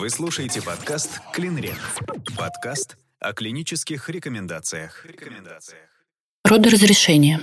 Вы 0.00 0.08
слушаете 0.08 0.62
подкаст 0.62 1.20
«Клинрек». 1.30 1.76
Подкаст 2.34 2.96
о 3.18 3.34
клинических 3.34 4.08
рекомендациях. 4.08 5.04
рекомендациях. 5.04 5.82
Родоразрешение. 6.42 7.40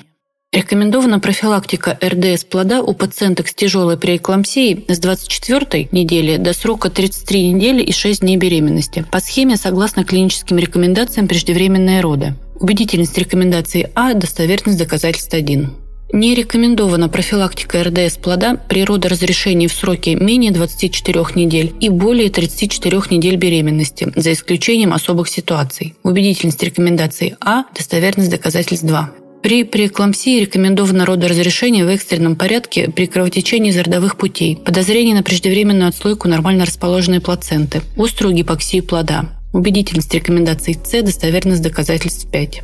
Рекомендована 0.51 1.19
профилактика 1.19 1.99
РДС 2.03 2.45
плода 2.45 2.81
у 2.81 2.95
пациенток 2.95 3.49
с 3.49 3.53
тяжелой 3.53 3.95
преэклампсией 3.95 4.85
с 4.87 4.97
24 4.97 5.89
недели 5.91 6.37
до 6.37 6.53
срока 6.53 6.89
33 6.89 7.51
недели 7.51 7.83
и 7.83 7.91
6 7.91 8.21
дней 8.21 8.37
беременности 8.37 9.05
по 9.11 9.19
схеме 9.19 9.55
согласно 9.55 10.03
клиническим 10.03 10.57
рекомендациям 10.57 11.27
преждевременные 11.27 12.01
роды. 12.01 12.33
Убедительность 12.59 13.19
рекомендации 13.19 13.91
А, 13.93 14.15
достоверность 14.15 14.79
доказательств 14.79 15.35
1. 15.35 15.86
Не 16.13 16.35
рекомендована 16.35 17.09
профилактика 17.09 17.83
РДС 17.83 18.17
плода 18.17 18.55
при 18.55 18.85
родоразрешении 18.85 19.67
в 19.67 19.73
сроке 19.73 20.15
менее 20.15 20.51
24 20.51 21.25
недель 21.35 21.73
и 21.81 21.89
более 21.89 22.29
34 22.29 23.01
недель 23.09 23.35
беременности, 23.35 24.11
за 24.15 24.31
исключением 24.31 24.93
особых 24.93 25.27
ситуаций. 25.27 25.95
Убедительность 26.03 26.63
рекомендации 26.63 27.35
А, 27.41 27.65
достоверность 27.75 28.31
доказательств 28.31 28.85
2. 28.85 29.11
При 29.43 29.63
преэклампсии 29.63 30.39
рекомендовано 30.39 31.05
родоразрешение 31.05 31.85
в 31.85 31.89
экстренном 31.89 32.35
порядке 32.35 32.89
при 32.89 33.05
кровотечении 33.05 33.71
из 33.71 33.77
родовых 33.77 34.17
путей, 34.17 34.55
подозрение 34.57 35.13
на 35.13 35.23
преждевременную 35.23 35.89
отслойку 35.89 36.27
нормально 36.27 36.65
расположенной 36.65 37.21
плаценты, 37.21 37.81
острую 37.97 38.33
гипоксию 38.33 38.83
плода. 38.83 39.25
Убедительность 39.53 40.13
рекомендаций 40.13 40.77
С, 40.83 41.01
достоверность 41.01 41.61
доказательств 41.61 42.29
5. 42.29 42.61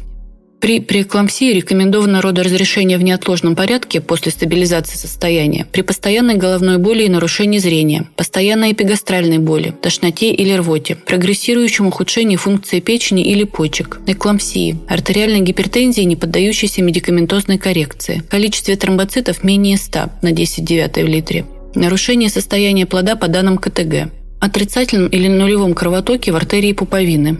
При 0.63 0.79
преэклампсии 0.79 1.51
рекомендовано 1.51 2.21
родоразрешение 2.21 2.97
в 2.97 3.03
неотложном 3.03 3.53
порядке 3.53 3.99
после 3.99 4.31
стабилизации 4.31 4.95
состояния 4.95 5.67
при 5.69 5.81
постоянной 5.81 6.35
головной 6.35 6.77
боли 6.77 7.03
и 7.03 7.09
нарушении 7.09 7.57
зрения, 7.57 8.07
постоянной 8.15 8.71
эпигастральной 8.71 9.39
боли, 9.39 9.73
тошноте 9.81 10.31
или 10.31 10.53
рвоте, 10.53 10.95
прогрессирующем 10.95 11.87
ухудшении 11.87 12.37
функции 12.37 12.79
печени 12.79 13.23
или 13.23 13.43
почек, 13.43 13.99
эклампсии, 14.07 14.77
артериальной 14.87 15.41
гипертензии, 15.41 16.03
не 16.03 16.15
поддающейся 16.15 16.81
медикаментозной 16.81 17.57
коррекции, 17.57 18.23
количестве 18.29 18.77
тромбоцитов 18.77 19.43
менее 19.43 19.75
100 19.75 20.11
на 20.21 20.31
10 20.31 20.63
девятой 20.63 21.03
в 21.03 21.07
литре, 21.07 21.45
нарушение 21.75 22.29
состояния 22.29 22.85
плода 22.85 23.17
по 23.17 23.27
данным 23.27 23.57
КТГ, 23.57 24.13
отрицательном 24.39 25.09
или 25.09 25.27
нулевом 25.27 25.73
кровотоке 25.73 26.31
в 26.31 26.37
артерии 26.37 26.71
пуповины, 26.71 27.39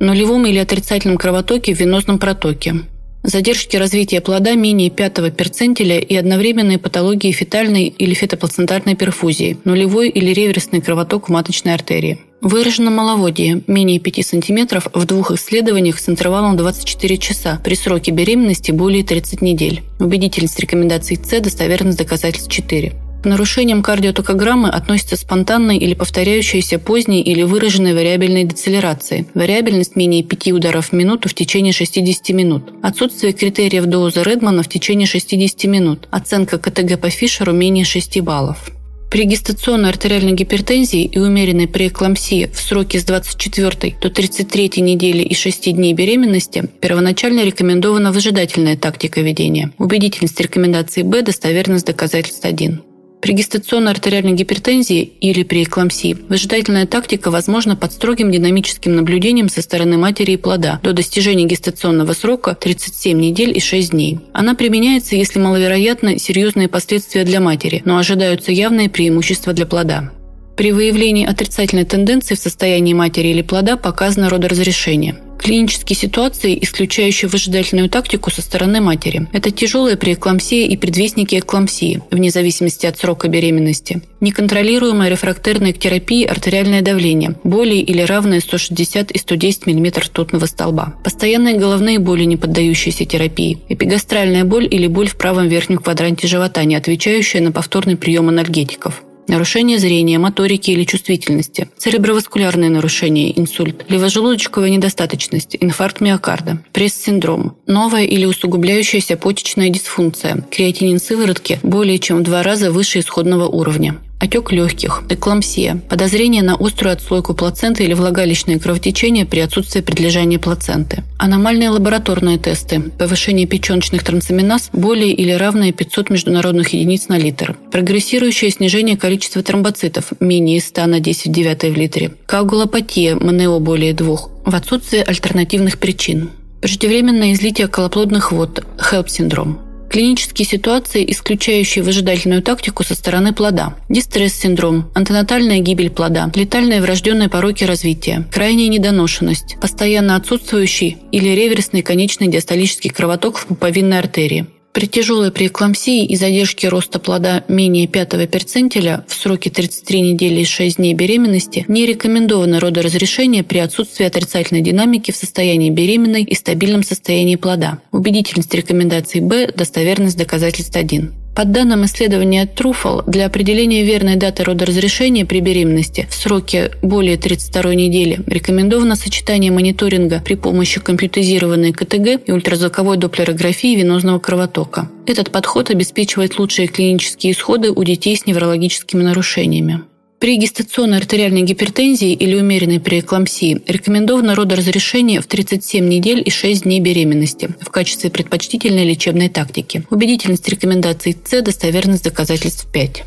нулевом 0.00 0.46
или 0.46 0.58
отрицательном 0.58 1.18
кровотоке 1.18 1.74
в 1.74 1.80
венозном 1.80 2.18
протоке, 2.18 2.74
задержки 3.22 3.76
развития 3.76 4.20
плода 4.20 4.54
менее 4.54 4.90
пятого 4.90 5.30
перцентиля 5.30 5.98
и 5.98 6.14
одновременные 6.16 6.78
патологии 6.78 7.32
фетальной 7.32 7.86
или 7.86 8.14
фетоплацентарной 8.14 8.94
перфузии, 8.94 9.58
нулевой 9.64 10.08
или 10.08 10.32
реверсный 10.32 10.80
кровоток 10.80 11.28
в 11.28 11.32
маточной 11.32 11.74
артерии. 11.74 12.18
Выражено 12.40 12.92
маловодие 12.92 13.62
менее 13.66 13.98
5 13.98 14.24
см 14.24 14.82
в 14.94 15.04
двух 15.06 15.32
исследованиях 15.32 15.98
с 15.98 16.08
интервалом 16.08 16.56
24 16.56 17.18
часа 17.18 17.60
при 17.64 17.74
сроке 17.74 18.12
беременности 18.12 18.70
более 18.70 19.02
30 19.02 19.42
недель. 19.42 19.82
Убедительность 19.98 20.60
рекомендаций 20.60 21.16
С, 21.16 21.40
достоверность 21.40 21.98
доказательств 21.98 22.52
4. 22.52 23.07
К 23.22 23.24
нарушениям 23.24 23.82
кардиотокограммы 23.82 24.68
относятся 24.68 25.16
спонтанные 25.16 25.78
или 25.78 25.94
повторяющиеся 25.94 26.78
поздние 26.78 27.22
или 27.22 27.42
выраженные 27.42 27.94
вариабельные 27.94 28.44
децелерации, 28.44 29.26
вариабельность 29.34 29.96
менее 29.96 30.22
5 30.22 30.52
ударов 30.52 30.90
в 30.90 30.92
минуту 30.92 31.28
в 31.28 31.34
течение 31.34 31.72
60 31.72 32.28
минут, 32.30 32.72
отсутствие 32.80 33.32
критериев 33.32 33.86
доза 33.86 34.22
Редмана 34.22 34.62
в 34.62 34.68
течение 34.68 35.08
60 35.08 35.64
минут, 35.64 36.06
оценка 36.12 36.58
КТГ 36.58 37.00
по 37.00 37.10
Фишеру 37.10 37.52
менее 37.52 37.84
6 37.84 38.20
баллов. 38.20 38.70
При 39.10 39.24
гестационной 39.24 39.88
артериальной 39.88 40.32
гипертензии 40.32 41.02
и 41.02 41.18
умеренной 41.18 41.66
преэклампсии 41.66 42.50
в 42.52 42.60
сроке 42.60 43.00
с 43.00 43.04
24 43.04 43.96
до 44.00 44.10
33 44.10 44.82
недели 44.82 45.22
и 45.22 45.34
6 45.34 45.74
дней 45.74 45.94
беременности 45.94 46.68
первоначально 46.80 47.42
рекомендована 47.42 48.12
выжидательная 48.12 48.76
тактика 48.76 49.22
ведения. 49.22 49.72
Убедительность 49.78 50.38
рекомендации 50.40 51.02
Б, 51.02 51.22
достоверность 51.22 51.86
доказательств 51.86 52.44
1. 52.44 52.82
При 53.20 53.32
гестационной 53.32 53.92
артериальной 53.92 54.32
гипертензии 54.32 55.02
или 55.20 55.42
при 55.42 55.64
эклампсии 55.64 56.16
выжидательная 56.28 56.86
тактика 56.86 57.30
возможна 57.30 57.74
под 57.74 57.92
строгим 57.92 58.30
динамическим 58.30 58.94
наблюдением 58.94 59.48
со 59.48 59.60
стороны 59.60 59.98
матери 59.98 60.32
и 60.32 60.36
плода 60.36 60.78
до 60.82 60.92
достижения 60.92 61.44
гестационного 61.44 62.12
срока 62.12 62.54
37 62.54 63.18
недель 63.18 63.56
и 63.56 63.60
6 63.60 63.90
дней. 63.90 64.20
Она 64.32 64.54
применяется, 64.54 65.16
если 65.16 65.40
маловероятны 65.40 66.18
серьезные 66.18 66.68
последствия 66.68 67.24
для 67.24 67.40
матери, 67.40 67.82
но 67.84 67.98
ожидаются 67.98 68.52
явные 68.52 68.88
преимущества 68.88 69.52
для 69.52 69.66
плода. 69.66 70.12
При 70.58 70.72
выявлении 70.72 71.24
отрицательной 71.24 71.84
тенденции 71.84 72.34
в 72.34 72.38
состоянии 72.40 72.92
матери 72.92 73.28
или 73.28 73.42
плода 73.42 73.76
показано 73.76 74.28
родоразрешение– 74.28 75.16
Клинические 75.38 75.96
ситуации, 75.96 76.58
исключающие 76.60 77.28
выжидательную 77.28 77.88
тактику 77.88 78.30
со 78.30 78.42
стороны 78.42 78.80
матери. 78.80 79.28
Это 79.32 79.50
тяжелая 79.50 79.96
преэклампсия 79.96 80.66
и 80.66 80.76
предвестники 80.76 81.38
эклампсии, 81.38 82.02
вне 82.10 82.30
зависимости 82.30 82.86
от 82.86 82.98
срока 82.98 83.28
беременности. 83.28 84.02
Неконтролируемая 84.20 85.08
рефрактерная 85.08 85.72
к 85.72 85.78
терапии 85.78 86.24
артериальное 86.24 86.82
давление, 86.82 87.36
более 87.44 87.80
или 87.82 88.02
равное 88.02 88.40
160 88.40 89.12
и 89.12 89.18
110 89.18 89.66
мм 89.66 90.00
ртутного 90.00 90.46
столба. 90.46 90.94
Постоянные 91.04 91.56
головные 91.56 92.00
боли, 92.00 92.24
не 92.24 92.36
поддающиеся 92.36 93.04
терапии. 93.04 93.60
Эпигастральная 93.68 94.44
боль 94.44 94.66
или 94.68 94.88
боль 94.88 95.08
в 95.08 95.16
правом 95.16 95.46
верхнем 95.48 95.78
квадранте 95.78 96.26
живота, 96.26 96.64
не 96.64 96.74
отвечающая 96.74 97.40
на 97.40 97.52
повторный 97.52 97.96
прием 97.96 98.28
анальгетиков 98.28 99.04
нарушение 99.28 99.78
зрения, 99.78 100.18
моторики 100.18 100.70
или 100.70 100.84
чувствительности, 100.84 101.68
цереброваскулярные 101.76 102.70
нарушения, 102.70 103.38
инсульт, 103.38 103.84
левожелудочковая 103.88 104.70
недостаточность, 104.70 105.56
инфаркт 105.60 106.00
миокарда, 106.00 106.62
пресс-синдром, 106.72 107.56
новая 107.66 108.04
или 108.04 108.24
усугубляющаяся 108.24 109.16
почечная 109.16 109.68
дисфункция, 109.68 110.44
креатинин 110.50 110.98
сыворотки 110.98 111.60
более 111.62 111.98
чем 111.98 112.18
в 112.18 112.22
два 112.22 112.42
раза 112.42 112.72
выше 112.72 113.00
исходного 113.00 113.46
уровня 113.46 113.96
отек 114.18 114.52
легких, 114.52 115.04
эклампсия, 115.08 115.80
подозрение 115.88 116.42
на 116.42 116.54
острую 116.54 116.92
отслойку 116.92 117.34
плаценты 117.34 117.84
или 117.84 117.94
влагалищное 117.94 118.58
кровотечение 118.58 119.24
при 119.24 119.40
отсутствии 119.40 119.80
предлежания 119.80 120.38
плаценты, 120.38 121.04
аномальные 121.18 121.70
лабораторные 121.70 122.38
тесты, 122.38 122.80
повышение 122.80 123.46
печеночных 123.46 124.02
трансаминаз 124.02 124.70
более 124.72 125.12
или 125.12 125.32
равное 125.32 125.72
500 125.72 126.10
международных 126.10 126.72
единиц 126.72 127.08
на 127.08 127.18
литр, 127.18 127.56
прогрессирующее 127.70 128.50
снижение 128.50 128.96
количества 128.96 129.42
тромбоцитов 129.42 130.12
менее 130.20 130.60
100 130.60 130.86
на 130.86 131.00
10 131.00 131.26
в 131.26 131.32
9 131.32 131.62
в 131.64 131.76
литре, 131.76 132.12
коагулопатия 132.26 133.14
МНО 133.16 133.60
более 133.60 133.94
2, 133.94 134.16
в 134.44 134.54
отсутствии 134.54 135.00
альтернативных 135.00 135.78
причин, 135.78 136.30
преждевременное 136.60 137.32
излитие 137.34 137.68
колоплодных 137.68 138.32
вод, 138.32 138.64
HELP-синдром, 138.78 139.67
Клинические 139.90 140.46
ситуации, 140.46 141.04
исключающие 141.10 141.82
выжидательную 141.82 142.42
тактику 142.42 142.84
со 142.84 142.94
стороны 142.94 143.32
плода. 143.32 143.74
Дистресс-синдром, 143.88 144.90
антенатальная 144.94 145.60
гибель 145.60 145.90
плода, 145.90 146.30
летальные 146.34 146.82
врожденные 146.82 147.28
пороки 147.28 147.64
развития, 147.64 148.26
крайняя 148.32 148.68
недоношенность, 148.68 149.56
постоянно 149.60 150.16
отсутствующий 150.16 150.98
или 151.12 151.28
реверсный 151.28 151.82
конечный 151.82 152.28
диастолический 152.28 152.90
кровоток 152.90 153.38
в 153.38 153.46
пуповинной 153.46 153.98
артерии, 153.98 154.46
при 154.78 154.86
тяжелой 154.86 155.32
преэклампсии 155.32 156.04
и 156.04 156.14
задержке 156.14 156.68
роста 156.68 157.00
плода 157.00 157.42
менее 157.48 157.88
пятого 157.88 158.28
перцентиля 158.28 159.04
в 159.08 159.14
сроке 159.14 159.50
33 159.50 160.12
недели 160.12 160.42
и 160.42 160.44
6 160.44 160.76
дней 160.76 160.94
беременности 160.94 161.64
не 161.66 161.84
рекомендовано 161.84 162.60
родоразрешение 162.60 163.42
при 163.42 163.58
отсутствии 163.58 164.06
отрицательной 164.06 164.60
динамики 164.60 165.10
в 165.10 165.16
состоянии 165.16 165.70
беременной 165.70 166.22
и 166.22 166.32
стабильном 166.36 166.84
состоянии 166.84 167.34
плода. 167.34 167.80
Убедительность 167.90 168.54
рекомендаций 168.54 169.20
Б, 169.20 169.50
достоверность 169.52 170.16
доказательств 170.16 170.76
1. 170.76 171.12
По 171.38 171.44
данным 171.44 171.84
исследования 171.84 172.50
Truffle, 172.52 173.08
для 173.08 173.26
определения 173.26 173.84
верной 173.84 174.16
даты 174.16 174.42
родоразрешения 174.42 175.24
при 175.24 175.38
беременности 175.38 176.08
в 176.10 176.14
сроке 176.14 176.72
более 176.82 177.16
32 177.16 177.76
недели 177.76 178.18
рекомендовано 178.26 178.96
сочетание 178.96 179.52
мониторинга 179.52 180.20
при 180.20 180.34
помощи 180.34 180.80
компьютеризированной 180.80 181.72
КТГ 181.72 182.26
и 182.26 182.32
ультразвуковой 182.32 182.96
доплерографии 182.96 183.76
венозного 183.76 184.18
кровотока. 184.18 184.90
Этот 185.06 185.30
подход 185.30 185.70
обеспечивает 185.70 186.40
лучшие 186.40 186.66
клинические 186.66 187.34
исходы 187.34 187.70
у 187.70 187.84
детей 187.84 188.16
с 188.16 188.26
неврологическими 188.26 189.04
нарушениями. 189.04 189.82
При 190.20 190.36
гестационной 190.36 190.98
артериальной 190.98 191.42
гипертензии 191.42 192.12
или 192.12 192.34
умеренной 192.34 192.80
преэклампсии 192.80 193.62
рекомендовано 193.68 194.34
родоразрешение 194.34 195.20
в 195.20 195.26
37 195.26 195.86
недель 195.88 196.20
и 196.26 196.30
6 196.30 196.64
дней 196.64 196.80
беременности 196.80 197.50
в 197.60 197.70
качестве 197.70 198.10
предпочтительной 198.10 198.84
лечебной 198.84 199.28
тактики. 199.28 199.84
Убедительность 199.90 200.48
рекомендаций 200.48 201.16
С, 201.24 201.40
достоверность 201.40 202.02
доказательств 202.02 202.66
5. 202.72 203.04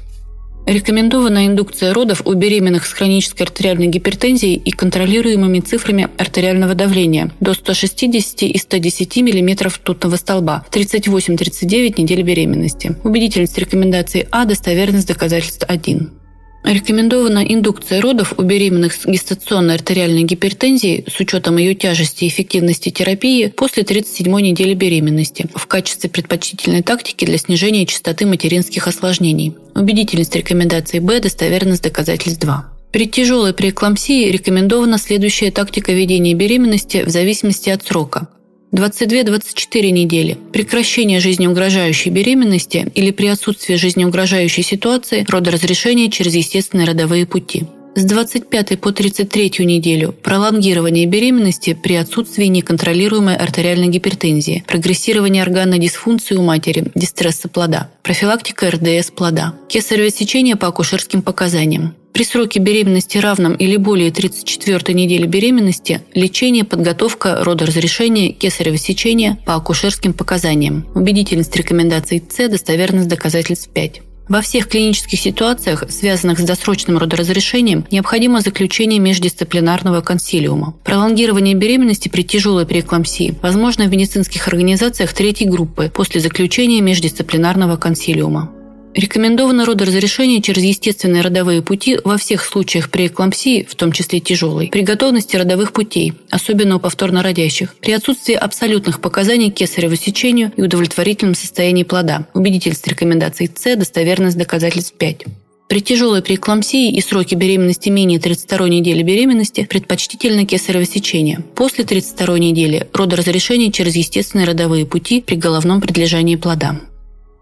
Рекомендована 0.68 1.48
индукция 1.48 1.94
родов 1.94 2.22
у 2.24 2.34
беременных 2.34 2.86
с 2.86 2.94
хронической 2.94 3.46
артериальной 3.46 3.88
гипертензией 3.88 4.56
и 4.56 4.72
контролируемыми 4.72 5.60
цифрами 5.60 6.08
артериального 6.18 6.76
давления 6.76 7.32
до 7.42 7.54
160 7.54 8.44
и 8.44 8.58
110 8.58 9.18
мм 9.18 9.68
ртутного 9.68 10.16
столба 10.16 10.66
в 10.70 10.74
38-39 10.74 12.00
недель 12.00 12.22
беременности. 12.22 12.96
Убедительность 13.04 13.58
рекомендаций 13.58 14.28
А, 14.32 14.46
достоверность 14.46 15.08
доказательств 15.08 15.66
1. 15.68 16.21
Рекомендована 16.64 17.40
индукция 17.40 18.02
родов 18.02 18.34
у 18.38 18.44
беременных 18.44 18.94
с 18.94 19.06
гестационной 19.06 19.76
артериальной 19.76 20.24
гипертензией 20.24 21.06
с 21.10 21.20
учетом 21.20 21.58
ее 21.58 21.74
тяжести 21.74 22.26
и 22.26 22.28
эффективности 22.28 22.90
терапии 22.90 23.48
после 23.48 23.84
37 23.84 24.32
недели 24.40 24.74
беременности 24.76 25.48
в 25.56 25.66
качестве 25.66 26.10
предпочтительной 26.10 26.84
тактики 26.84 27.26
для 27.26 27.38
снижения 27.38 27.86
частоты 27.86 28.26
материнских 28.26 28.88
осложнений. 28.88 29.56
Убедительность 29.74 30.36
рекомендации 30.36 31.00
Б, 31.00 31.20
достоверность 31.20 31.84
доказательств 31.84 32.42
2. 32.42 32.72
При 32.92 33.08
тяжелой 33.08 33.54
преэклампсии 33.54 34.30
рекомендована 34.30 34.98
следующая 34.98 35.50
тактика 35.50 35.94
ведения 35.94 36.34
беременности 36.36 37.04
в 37.04 37.10
зависимости 37.10 37.70
от 37.70 37.84
срока. 37.84 38.28
22-24 38.72 39.90
недели. 39.90 40.38
Прекращение 40.54 41.20
жизнеугрожающей 41.20 42.10
беременности 42.10 42.90
или 42.96 43.12
при 43.12 43.28
отсутствии 43.28 43.76
жизнеугрожающей 43.76 44.64
ситуации 44.64 45.26
родоразрешение 45.28 46.10
через 46.10 46.36
естественные 46.36 46.88
родовые 46.88 47.26
пути. 47.26 47.66
С 47.94 48.06
25 48.06 48.80
по 48.80 48.94
33 48.94 49.66
неделю 49.66 50.14
пролонгирование 50.14 51.06
беременности 51.06 51.78
при 51.82 51.96
отсутствии 51.96 52.46
неконтролируемой 52.46 53.36
артериальной 53.36 53.90
гипертензии, 53.90 54.64
прогрессирование 54.66 55.44
органной 55.44 55.78
дисфункции 55.78 56.36
у 56.36 56.42
матери, 56.42 56.86
дистресса 56.96 57.50
плода, 57.50 57.92
профилактика 58.02 58.72
РДС 58.72 59.12
плода, 59.12 59.56
кесарево 59.68 60.10
сечение 60.10 60.56
по 60.56 60.68
акушерским 60.68 61.22
показаниям, 61.22 61.94
при 62.14 62.24
сроке 62.24 62.60
беременности 62.60 63.18
равном 63.18 63.56
или 63.56 63.76
более 63.76 64.12
34 64.12 64.94
недели 64.94 65.26
беременности 65.26 66.02
лечение, 66.14 66.64
подготовка, 66.64 67.44
родоразрешение, 67.44 68.32
кесарево 68.32 68.78
сечение 68.78 69.38
по 69.46 69.56
акушерским 69.56 70.14
показаниям. 70.14 70.88
Убедительность 70.96 71.56
рекомендаций 71.56 72.24
С, 72.30 72.48
достоверность 72.48 73.10
доказательств 73.10 73.70
5. 73.70 74.02
Во 74.32 74.40
всех 74.40 74.70
клинических 74.70 75.20
ситуациях, 75.20 75.84
связанных 75.90 76.40
с 76.40 76.44
досрочным 76.44 76.98
родоразрешением, 76.98 77.86
необходимо 77.92 78.40
заключение 78.40 78.98
междисциплинарного 78.98 80.00
консилиума. 80.00 80.74
Пролонгирование 80.86 81.54
беременности 81.54 82.08
при 82.08 82.22
тяжелой 82.22 82.66
преэклампсии 82.66 83.36
возможно 83.42 83.84
в 83.84 83.90
медицинских 83.90 84.48
организациях 84.48 85.12
третьей 85.14 85.50
группы 85.50 85.92
после 85.94 86.22
заключения 86.22 86.80
междисциплинарного 86.80 87.76
консилиума. 87.76 88.54
Рекомендовано 88.94 89.66
родоразрешение 89.66 90.42
через 90.42 90.64
естественные 90.64 91.22
родовые 91.22 91.62
пути 91.62 91.98
во 92.04 92.18
всех 92.18 92.44
случаях 92.44 92.90
при 92.90 93.08
эклампсии, 93.08 93.66
в 93.70 93.76
том 93.76 93.92
числе 93.92 94.20
тяжелой, 94.20 94.68
при 94.68 94.82
готовности 94.82 95.36
родовых 95.38 95.72
путей, 95.72 96.14
особенно 96.30 96.76
у 96.76 96.80
повторно 96.80 97.24
родящих, 97.24 97.76
при 97.78 97.94
отсутствии 97.94 98.34
абсолютных 98.34 99.00
показаний 99.00 99.50
к 99.50 99.56
кесареву 99.56 99.96
сечению 99.96 100.52
и 100.58 100.62
удовлетворительном 100.62 101.36
состоянии 101.36 101.84
плода, 101.84 102.28
убедительность 102.34 102.88
рекомендаций 102.88 103.50
С, 103.54 103.76
достоверность 103.76 104.38
доказательств 104.38 104.94
5. 104.98 105.26
При 105.70 105.80
тяжелой 105.80 106.22
преэклампсии 106.22 106.92
и 106.92 107.00
сроке 107.00 107.38
беременности 107.38 107.88
менее 107.88 108.20
32 108.20 108.68
недели 108.68 109.04
беременности 109.04 109.66
предпочтительно 109.70 110.46
кесарево 110.46 110.84
сечение. 110.84 111.40
После 111.56 111.86
32 111.86 112.40
недели 112.40 112.88
родоразрешение 112.92 113.72
через 113.72 113.96
естественные 113.96 114.48
родовые 114.48 114.86
пути 114.86 115.22
при 115.22 115.36
головном 115.36 115.80
предлежании 115.80 116.36
плода. 116.36 116.78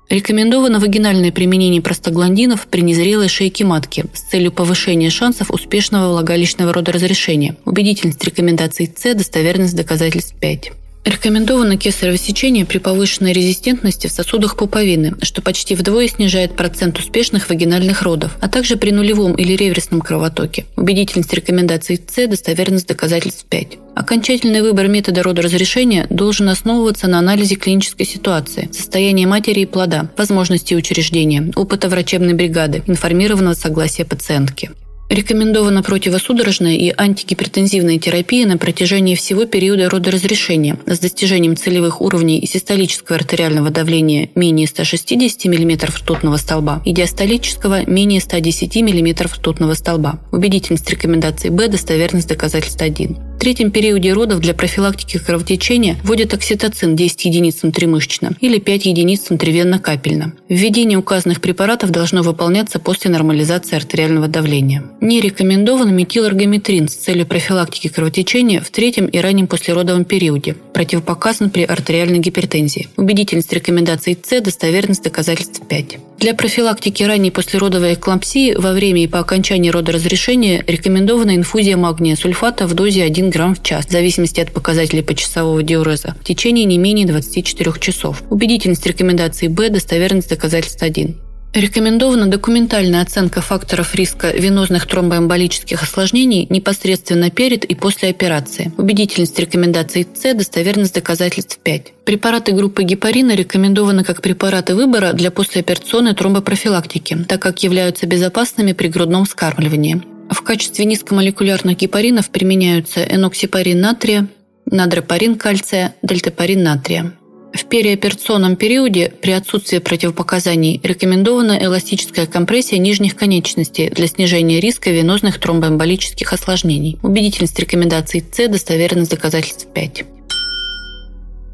Рекомендовано 0.09 0.79
вагинальное 0.79 1.31
применение 1.31 1.83
простагландинов 1.83 2.65
при 2.65 2.81
незрелой 2.81 3.27
шейке 3.27 3.63
матки 3.63 4.05
с 4.13 4.21
целью 4.21 4.51
повышения 4.51 5.11
шансов 5.11 5.51
успешного 5.51 6.09
влагалищного 6.09 6.73
родоразрешения. 6.73 7.55
Убедительность 7.63 8.23
рекомендаций 8.23 8.91
С, 8.95 9.13
достоверность 9.13 9.75
доказательств 9.75 10.33
5. 10.39 10.71
Рекомендовано 11.05 11.77
кесарево 11.77 12.17
сечение 12.17 12.65
при 12.65 12.77
повышенной 12.77 13.31
резистентности 13.31 14.07
в 14.07 14.11
сосудах 14.11 14.57
пуповины, 14.57 15.15
что 15.21 15.41
почти 15.41 15.75
вдвое 15.75 16.07
снижает 16.07 16.55
процент 16.55 16.99
успешных 16.99 17.49
вагинальных 17.49 18.01
родов, 18.01 18.37
а 18.41 18.49
также 18.49 18.75
при 18.75 18.91
нулевом 18.91 19.33
или 19.33 19.53
реверсном 19.53 20.01
кровотоке. 20.01 20.65
Убедительность 20.75 21.33
рекомендаций 21.33 21.99
С, 22.05 22.27
достоверность 22.27 22.87
доказательств 22.87 23.45
5. 23.45 23.77
Окончательный 23.95 24.61
выбор 24.61 24.87
метода 24.87 25.23
родоразрешения 25.23 26.05
должен 26.09 26.49
основываться 26.49 27.07
на 27.07 27.19
анализе 27.19 27.55
клинической 27.55 28.05
ситуации, 28.05 28.69
состояния 28.71 29.25
матери 29.25 29.61
и 29.61 29.65
плода, 29.65 30.09
возможности 30.17 30.73
учреждения, 30.73 31.51
опыта 31.55 31.89
врачебной 31.89 32.33
бригады, 32.33 32.83
информированного 32.87 33.55
согласия 33.55 34.05
пациентки. 34.05 34.71
Рекомендована 35.09 35.81
противосудорожная 35.81 36.75
и 36.75 36.93
антигипертензивная 36.95 37.97
терапия 37.97 38.45
на 38.45 38.59
протяжении 38.59 39.15
всего 39.15 39.45
периода 39.45 39.89
родоразрешения 39.89 40.77
с 40.85 40.99
достижением 40.99 41.57
целевых 41.57 41.99
уровней 41.99 42.45
систолического 42.45 43.17
артериального 43.17 43.71
давления 43.71 44.29
менее 44.35 44.67
160 44.67 45.45
мм 45.45 45.87
ртутного 45.87 46.37
столба 46.37 46.83
и 46.85 46.91
диастолического 46.91 47.89
менее 47.89 48.21
110 48.21 48.75
мм 48.75 49.25
ртутного 49.25 49.73
столба. 49.73 50.19
Убедительность 50.31 50.89
рекомендаций 50.89 51.49
Б, 51.49 51.67
достоверность 51.69 52.27
доказательств 52.27 52.81
1. 52.81 53.28
В 53.39 53.41
третьем 53.41 53.71
периоде 53.71 54.11
родов 54.11 54.41
для 54.41 54.53
профилактики 54.53 55.17
кровотечения 55.17 55.95
вводят 56.03 56.33
окситоцин 56.33 56.97
10 56.97 57.23
единиц 57.23 57.61
внутримышечно 57.61 58.31
или 58.41 58.59
5 58.59 58.87
единиц 58.87 59.29
внутривенно-капельно. 59.29 60.33
Введение 60.49 60.97
указанных 60.97 61.39
препаратов 61.39 61.89
должно 61.91 62.21
выполняться 62.21 62.79
после 62.79 63.09
нормализации 63.09 63.77
артериального 63.77 64.27
давления. 64.27 64.83
Не 64.99 65.21
рекомендован 65.21 65.95
метиларгометрин 65.95 66.89
с 66.89 66.95
целью 66.95 67.25
профилактики 67.25 67.87
кровотечения 67.87 68.59
в 68.59 68.69
третьем 68.71 69.05
и 69.05 69.17
раннем 69.19 69.47
послеродовом 69.47 70.03
периоде. 70.03 70.57
Противопоказан 70.73 71.49
при 71.49 71.63
артериальной 71.63 72.19
гипертензии. 72.19 72.89
Убедительность 72.97 73.53
рекомендаций 73.53 74.17
С, 74.21 74.41
достоверность 74.41 75.03
доказательств 75.05 75.61
5. 75.65 75.97
Для 76.19 76.33
профилактики 76.33 77.01
ранней 77.03 77.31
послеродовой 77.31 77.93
эклампсии 77.93 78.53
во 78.53 78.73
время 78.73 79.03
и 79.03 79.07
по 79.07 79.19
окончании 79.19 79.69
родоразрешения 79.69 80.65
рекомендована 80.67 81.37
инфузия 81.37 81.77
магния 81.77 82.17
сульфата 82.17 82.67
в 82.67 82.73
дозе 82.73 83.05
1 83.05 83.28
грамм 83.29 83.55
в 83.55 83.63
час, 83.63 83.85
в 83.85 83.91
зависимости 83.91 84.39
от 84.39 84.51
показателей 84.51 85.03
почасового 85.03 85.63
диуреза, 85.63 86.15
в 86.19 86.23
течение 86.23 86.65
не 86.65 86.77
менее 86.77 87.07
24 87.07 87.73
часов. 87.79 88.23
Убедительность 88.29 88.85
рекомендаций 88.85 89.47
Б, 89.47 89.69
достоверность 89.69 90.29
доказательств 90.29 90.83
1. 90.83 91.15
Рекомендована 91.53 92.27
документальная 92.27 93.01
оценка 93.01 93.41
факторов 93.41 93.95
риска 93.95 94.29
венозных 94.29 94.85
тромбоэмболических 94.85 95.81
осложнений 95.81 96.45
непосредственно 96.51 97.31
перед 97.31 97.65
и 97.65 97.73
после 97.73 98.09
операции. 98.09 98.71
Убедительность 98.77 99.39
рекомендаций 99.39 100.05
С, 100.13 100.35
достоверность 100.35 100.93
доказательств 100.93 101.57
5. 101.57 101.93
Препараты 102.05 102.51
группы 102.51 102.83
гепарина 102.83 103.33
рекомендованы 103.33 104.03
как 104.03 104.21
препараты 104.21 104.75
выбора 104.75 105.13
для 105.13 105.31
послеоперационной 105.31 106.13
тромбопрофилактики, 106.13 107.25
так 107.27 107.41
как 107.41 107.63
являются 107.63 108.05
безопасными 108.05 108.73
при 108.73 108.87
грудном 108.87 109.25
вскармливании. 109.25 110.03
В 110.29 110.41
качестве 110.41 110.85
низкомолекулярных 110.85 111.77
гепаринов 111.77 112.29
применяются 112.29 113.03
эноксипарин 113.03 113.81
натрия, 113.81 114.27
надропарин 114.65 115.35
кальция, 115.35 115.95
дельтапарин 116.03 116.63
натрия. 116.63 117.13
В 117.51 117.65
переоперационном 117.65 118.55
периоде 118.55 119.11
при 119.21 119.31
отсутствии 119.31 119.79
противопоказаний 119.79 120.79
рекомендована 120.83 121.57
эластическая 121.59 122.27
компрессия 122.27 122.77
нижних 122.77 123.15
конечностей 123.15 123.89
для 123.89 124.05
снижения 124.05 124.59
риска 124.59 124.91
венозных 124.91 125.39
тромбоэмболических 125.39 126.31
осложнений. 126.31 126.99
Убедительность 127.01 127.59
рекомендаций 127.59 128.23
С, 128.31 128.47
достоверность 128.47 129.09
доказательств 129.09 129.67
5. 129.73 130.05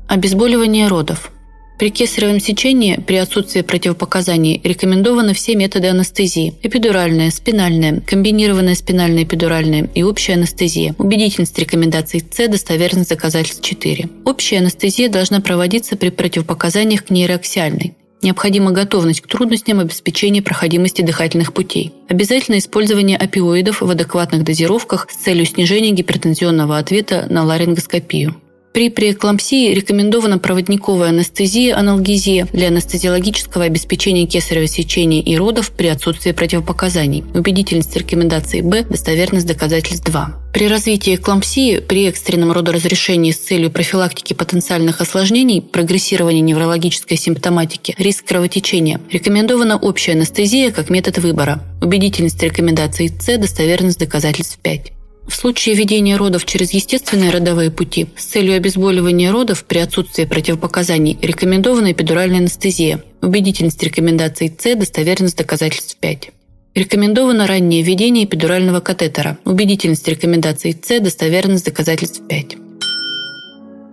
Обезболивание 0.09 0.87
родов. 0.89 1.31
При 1.77 1.89
кесаревом 1.89 2.39
сечении 2.39 2.95
при 2.95 3.15
отсутствии 3.15 3.61
противопоказаний 3.61 4.61
рекомендованы 4.63 5.33
все 5.33 5.55
методы 5.55 5.87
анестезии– 5.87 6.53
эпидуральная, 6.63 7.31
спинальная, 7.31 7.99
комбинированная 7.99 8.75
спинальная 8.75 9.23
эпидуральная 9.23 9.89
и 9.93 10.01
общая 10.01 10.33
анестезия. 10.33 10.95
Убедительность 10.97 11.59
рекомендаций 11.59 12.23
С, 12.31 12.47
достоверность 12.47 13.09
доказательств 13.09 13.61
4. 13.61 14.07
Общая 14.23 14.59
анестезия 14.59 15.09
должна 15.09 15.41
проводиться 15.41 15.97
при 15.97 16.09
противопоказаниях 16.09 17.05
к 17.05 17.09
нейроаксиальной. 17.09 17.95
Необходима 18.21 18.71
готовность 18.71 19.21
к 19.21 19.27
трудностям 19.27 19.81
обеспечения 19.81 20.41
проходимости 20.41 21.01
дыхательных 21.01 21.53
путей. 21.53 21.93
Обязательно 22.07 22.57
использование 22.57 23.17
опиоидов 23.17 23.81
в 23.81 23.89
адекватных 23.89 24.43
дозировках 24.43 25.07
с 25.11 25.15
целью 25.15 25.45
снижения 25.45 25.91
гипертензионного 25.91 26.77
ответа 26.77 27.27
на 27.29 27.43
ларингоскопию. 27.43 28.35
При 28.75 28.89
преэклампсии 28.89 29.73
рекомендована 29.73 30.37
проводниковая 30.37 31.07
анестезия, 31.07 31.77
аналгезия 31.77 32.45
для 32.51 32.67
анестезиологического 32.67 33.63
обеспечения 33.63 34.27
кесарево 34.27 34.67
сечения 34.67 35.21
и 35.21 35.37
родов 35.37 35.71
при 35.71 35.87
отсутствии 35.87 36.33
противопоказаний. 36.33 37.23
Убедительность 37.33 37.95
рекомендации 37.95 38.59
Б, 38.59 38.83
достоверность 38.83 39.47
доказательств 39.47 40.05
2. 40.05 40.51
При 40.53 40.67
развитии 40.67 41.15
эклампсии 41.15 41.79
при 41.79 42.05
экстренном 42.05 42.51
родоразрешении 42.51 43.31
с 43.31 43.37
целью 43.37 43.71
профилактики 43.71 44.33
потенциальных 44.33 44.99
осложнений, 44.99 45.61
прогрессирования 45.61 46.41
неврологической 46.41 47.15
симптоматики, 47.15 47.95
риск 47.97 48.25
кровотечения, 48.25 48.99
рекомендована 49.09 49.77
общая 49.77 50.11
анестезия 50.11 50.71
как 50.71 50.89
метод 50.89 51.19
выбора. 51.19 51.63
Убедительность 51.81 52.43
рекомендаций 52.43 53.07
С, 53.07 53.37
достоверность 53.37 53.99
доказательств 53.99 54.59
5. 54.61 54.91
В 55.27 55.33
случае 55.33 55.75
ведения 55.75 56.17
родов 56.17 56.45
через 56.45 56.71
естественные 56.71 57.31
родовые 57.31 57.71
пути 57.71 58.07
с 58.15 58.25
целью 58.25 58.55
обезболивания 58.55 59.31
родов 59.31 59.65
при 59.65 59.79
отсутствии 59.79 60.25
противопоказаний 60.25 61.17
рекомендована 61.21 61.91
эпидуральная 61.91 62.39
анестезия. 62.39 63.03
Убедительность 63.21 63.81
рекомендаций 63.81 64.53
С, 64.55 64.75
достоверность 64.75 65.37
доказательств 65.37 65.97
5. 65.99 66.29
Рекомендовано 66.75 67.47
раннее 67.47 67.81
введение 67.81 68.25
эпидурального 68.25 68.81
катетера. 68.81 69.37
Убедительность 69.45 70.07
рекомендаций 70.07 70.77
С, 70.79 70.99
достоверность 70.99 71.65
доказательств 71.65 72.21
5. 72.27 72.57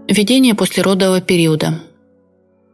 Введение 0.08 0.54
послеродового 0.54 1.20
периода. 1.22 1.80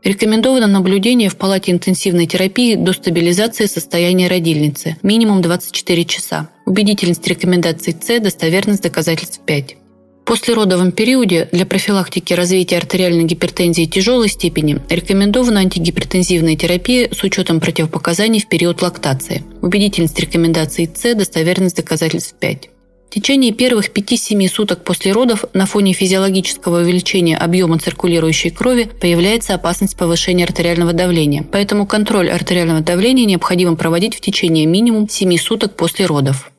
Рекомендовано 0.05 0.69
наблюдение 0.69 1.29
в 1.29 1.37
палате 1.37 1.73
интенсивной 1.73 2.27
терапии 2.27 2.77
до 2.77 2.93
стабилизации 2.93 3.67
состояния 3.67 4.29
родильницы, 4.29 4.97
минимум 5.03 5.43
24 5.43 6.05
часа. 6.05 6.51
Убедительность 6.67 7.27
рекомендаций 7.27 7.97
С, 8.01 8.21
достоверность 8.21 8.83
доказательств 8.83 9.41
5. 9.45 9.77
В 10.23 10.25
послеродовом 10.25 10.93
периоде 10.93 11.49
для 11.51 11.67
профилактики 11.67 12.33
развития 12.35 12.77
артериальной 12.77 13.25
гипертензии 13.25 13.87
тяжелой 13.87 14.29
степени 14.29 14.79
рекомендована 14.89 15.61
антигипертензивная 15.61 16.55
терапия 16.55 17.09
с 17.13 17.25
учетом 17.25 17.61
противопоказаний 17.61 18.41
в 18.41 18.49
период 18.49 18.83
лактации. 18.83 19.43
Убедительность 19.63 20.21
рекомендаций 20.21 20.89
С, 20.95 21.15
достоверность 21.15 21.77
доказательств 21.77 22.35
5. 22.39 22.71
В 23.09 23.15
течение 23.15 23.53
первых 23.53 23.89
5-7 23.91 24.49
суток 24.49 24.85
после 24.85 25.13
родов 25.13 25.47
на 25.55 25.65
фоне 25.65 25.95
физиологического 25.95 26.83
увеличения 26.83 27.39
объема 27.39 27.79
циркулирующей 27.79 28.51
крови 28.51 28.91
появляется 29.01 29.55
опасность 29.55 29.97
повышения 29.97 30.45
артериального 30.45 30.93
давления. 30.93 31.43
Поэтому 31.51 31.87
контроль 31.87 32.29
артериального 32.31 32.81
давления 32.81 33.25
необходимо 33.25 33.77
проводить 33.77 34.15
в 34.15 34.21
течение 34.21 34.67
минимум 34.67 35.09
7 35.09 35.39
суток 35.39 35.75
после 35.75 36.05
родов. 36.05 36.51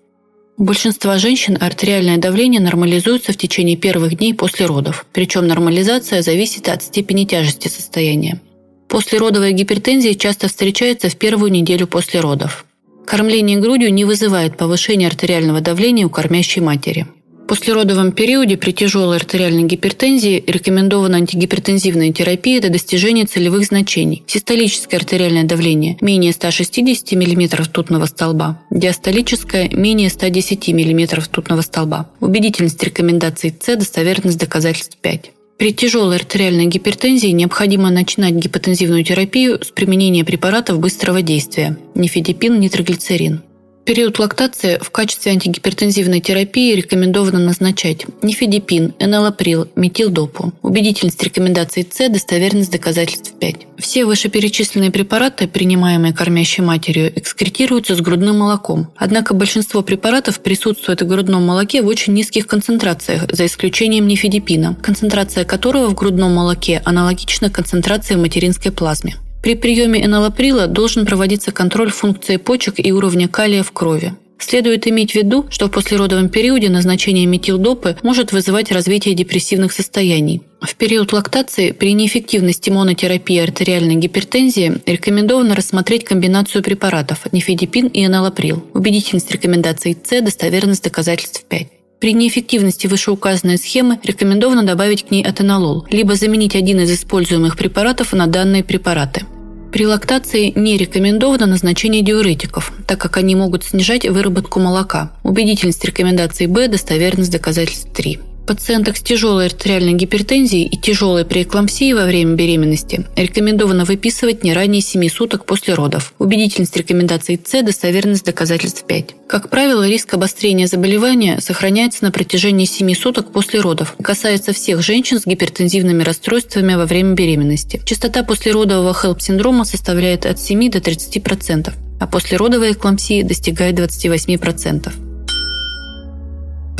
У 0.58 0.63
большинства 0.63 1.20
женщин 1.20 1.56
артериальное 1.62 2.18
давление 2.18 2.60
нормализуется 2.60 3.32
в 3.32 3.38
течение 3.38 3.77
первых 3.77 4.18
дней 4.18 4.34
после 4.34 4.65
родов, 4.65 5.06
причем 5.13 5.46
нормализация 5.46 6.24
зависит 6.24 6.68
от 6.68 6.82
степени 6.82 7.25
тяжести 7.25 7.68
состояния. 7.68 8.41
Послеродовая 8.88 9.51
гипертензия 9.51 10.15
часто 10.15 10.48
встречается 10.48 11.10
в 11.10 11.15
первую 11.15 11.51
неделю 11.51 11.86
после 11.86 12.22
родов. 12.22 12.65
Кормление 13.10 13.58
грудью 13.58 13.92
не 13.92 14.06
вызывает 14.06 14.56
повышения 14.56 15.08
артериального 15.08 15.62
давления 15.62 16.06
у 16.06 16.12
кормящей 16.12 16.62
матери. 16.62 17.08
В 17.44 17.48
послеродовом 17.48 18.12
периоде 18.12 18.56
при 18.56 18.72
тяжелой 18.72 19.18
артериальной 19.18 19.63
гипертензии 19.63 20.44
рекомендована 20.46 21.18
антигипертензивная 21.18 22.13
терапия 22.13 22.62
до 22.62 22.70
достижения 22.70 23.25
целевых 23.25 23.66
значений. 23.66 24.22
Систолическое 24.28 25.00
артериальное 25.00 25.44
давление 25.44 25.98
менее 26.01 26.34
160 26.34 27.13
мм 27.13 27.60
ртутного 27.63 28.06
столба, 28.06 28.62
диастолическое 28.70 29.70
менее 29.70 30.12
110 30.12 30.68
мм 30.68 31.20
ртутного 31.20 31.62
столба. 31.62 32.12
Убедительность 32.20 32.84
рекомендаций 32.84 33.56
С, 33.60 33.75
достоверность 33.75 34.38
доказательств 34.38 34.98
5. 35.01 35.32
При 35.60 35.74
тяжелой 35.74 36.16
артериальной 36.16 36.68
гипертензии 36.68 37.28
необходимо 37.28 37.89
начинать 37.89 38.32
гипотензивную 38.32 39.04
терапию 39.04 39.62
с 39.62 39.72
применения 39.72 40.24
препаратов 40.24 40.80
быстрого 40.80 41.22
действия– 41.22 41.78
нифедипин, 41.96 42.62
нитроглицерин 42.62 43.44
период 43.89 44.19
лактации 44.19 44.77
в 44.79 44.91
качестве 44.91 45.31
антигипертензивной 45.31 46.19
терапии 46.19 46.75
рекомендовано 46.75 47.39
назначать 47.39 48.05
нифедипин, 48.22 48.93
энолаприл, 49.00 49.67
метилдопу. 49.75 50.53
Убедительность 50.62 51.24
рекомендаций 51.24 51.88
С, 51.91 52.08
достоверность 52.08 52.72
доказательств 52.72 53.34
5. 53.39 53.55
Все 53.79 54.05
вышеперечисленные 54.05 54.91
препараты, 54.91 55.48
принимаемые 55.48 56.13
кормящей 56.13 56.63
матерью, 56.63 57.12
экскретируются 57.17 57.96
с 57.96 58.00
грудным 58.01 58.38
молоком. 58.38 58.91
Однако 58.96 59.34
большинство 59.34 59.81
препаратов 59.81 60.39
присутствует 60.41 61.01
в 61.01 61.08
грудном 61.08 61.43
молоке 61.43 61.81
в 61.81 61.88
очень 61.88 62.13
низких 62.13 62.46
концентрациях, 62.46 63.24
за 63.31 63.48
исключением 63.48 64.05
нифедипина, 64.05 64.77
концентрация 64.84 65.46
которого 65.46 65.88
в 65.88 65.96
грудном 65.96 66.36
молоке 66.36 66.79
аналогична 66.86 67.50
концентрации 67.50 68.13
в 68.13 68.19
материнской 68.19 68.72
плазме. 68.72 69.15
При 69.41 69.55
приеме 69.55 70.03
энолаприла 70.03 70.67
должен 70.67 71.05
проводиться 71.05 71.51
контроль 71.51 71.91
функции 71.91 72.38
почек 72.38 72.75
и 72.77 72.91
уровня 72.91 73.27
калия 73.27 73.63
в 73.63 73.72
крови. 73.72 74.13
Следует 74.39 74.88
иметь 74.88 75.12
в 75.12 75.15
виду, 75.15 75.46
что 75.50 75.67
в 75.67 75.72
послеродовом 75.72 76.29
периоде 76.29 76.69
назначение 76.69 77.25
метилдопы 77.25 77.98
может 78.03 78.31
вызывать 78.31 78.72
развитие 78.72 79.13
депрессивных 79.13 79.74
состояний. 79.74 80.41
В 80.62 80.75
период 80.75 81.12
лактации 81.12 81.72
при 81.72 81.93
неэффективности 81.93 82.69
монотерапии 82.69 83.38
артериальной 83.38 83.96
гипертензии 83.96 84.81
рекомендовано 84.86 85.55
рассмотреть 85.55 86.05
комбинацию 86.05 86.63
препаратов 86.63 87.31
нифедипин 87.34 87.88
и 87.88 88.05
энолаприл. 88.05 88.63
Убедительность 88.74 89.31
рекомендаций 89.31 89.98
С, 90.01 90.22
достоверность 90.22 90.84
доказательств 90.84 91.43
5. 91.43 91.67
При 92.00 92.13
неэффективности 92.13 92.88
вышеуказанной 92.88 93.58
схемы 93.58 94.00
рекомендовано 94.03 94.63
добавить 94.63 95.06
к 95.06 95.12
ней 95.12 95.22
атенолол, 95.22 95.86
либо 95.89 96.15
заменить 96.15 96.56
один 96.56 96.79
из 96.79 96.91
используемых 96.91 97.58
препаратов 97.58 98.13
на 98.13 98.27
данные 98.27 98.63
препараты. 98.63 99.25
При 99.74 99.86
лактации 99.86 100.53
не 100.56 100.77
рекомендовано 100.77 101.46
назначение 101.46 102.01
диуретиков, 102.01 102.72
так 102.88 103.00
как 103.00 103.18
они 103.18 103.36
могут 103.36 103.65
снижать 103.65 104.08
выработку 104.08 104.60
молока. 104.60 105.12
Убедительность 105.24 105.84
рекомендаций 105.84 106.48
Б, 106.48 106.70
достоверность 106.70 107.32
доказательств 107.32 107.91
3 107.94 108.20
пациенток 108.50 108.98
с 108.98 109.01
тяжелой 109.01 109.46
артериальной 109.46 109.94
гипертензией 109.94 110.65
и 110.65 110.75
тяжелой 110.75 111.24
преэклампсией 111.24 111.94
во 111.94 112.06
время 112.06 112.34
беременности 112.34 113.06
рекомендовано 113.15 113.86
выписывать 113.86 114.44
не 114.44 114.53
ранее 114.53 114.82
7 114.82 115.08
суток 115.08 115.46
после 115.46 115.75
родов. 115.75 116.15
Убедительность 116.18 116.75
рекомендаций 116.75 117.39
С, 117.46 117.62
достоверность 117.62 118.25
доказательств 118.25 118.86
5. 118.86 119.15
Как 119.27 119.51
правило, 119.51 119.88
риск 119.88 120.15
обострения 120.15 120.65
заболевания 120.65 121.39
сохраняется 121.41 122.03
на 122.03 122.10
протяжении 122.10 122.65
7 122.65 122.91
суток 122.96 123.32
после 123.32 123.60
родов 123.60 123.96
касается 124.01 124.51
всех 124.51 124.82
женщин 124.82 125.20
с 125.20 125.27
гипертензивными 125.27 126.01
расстройствами 126.01 126.74
во 126.74 126.88
время 126.88 127.13
беременности. 127.13 127.79
Частота 127.86 128.24
послеродового 128.24 128.96
хелп-синдрома 128.96 129.63
составляет 129.63 130.25
от 130.25 130.39
7 130.39 130.72
до 130.72 130.79
30%, 130.79 131.72
а 132.00 132.08
послеродовой 132.08 132.72
эклампсии 132.72 133.22
достигает 133.22 133.77
28%. 133.77 135.09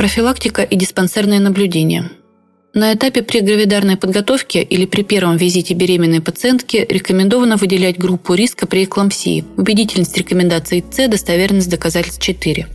Профилактика 0.00 0.62
и 0.62 0.76
диспансерное 0.76 1.40
наблюдение. 1.40 2.10
На 2.72 2.94
этапе 2.94 3.20
прегравидарной 3.22 3.98
подготовки 3.98 4.56
или 4.56 4.86
при 4.86 5.02
первом 5.02 5.36
визите 5.36 5.74
беременной 5.74 6.22
пациентки 6.22 6.86
рекомендовано 6.88 7.58
выделять 7.58 7.98
группу 7.98 8.32
риска 8.32 8.66
при 8.66 8.84
эклампсии. 8.84 9.44
Убедительность 9.58 10.16
рекомендаций 10.16 10.82
С, 10.90 11.06
достоверность 11.06 11.68
доказательств 11.68 12.22
4. 12.22 12.66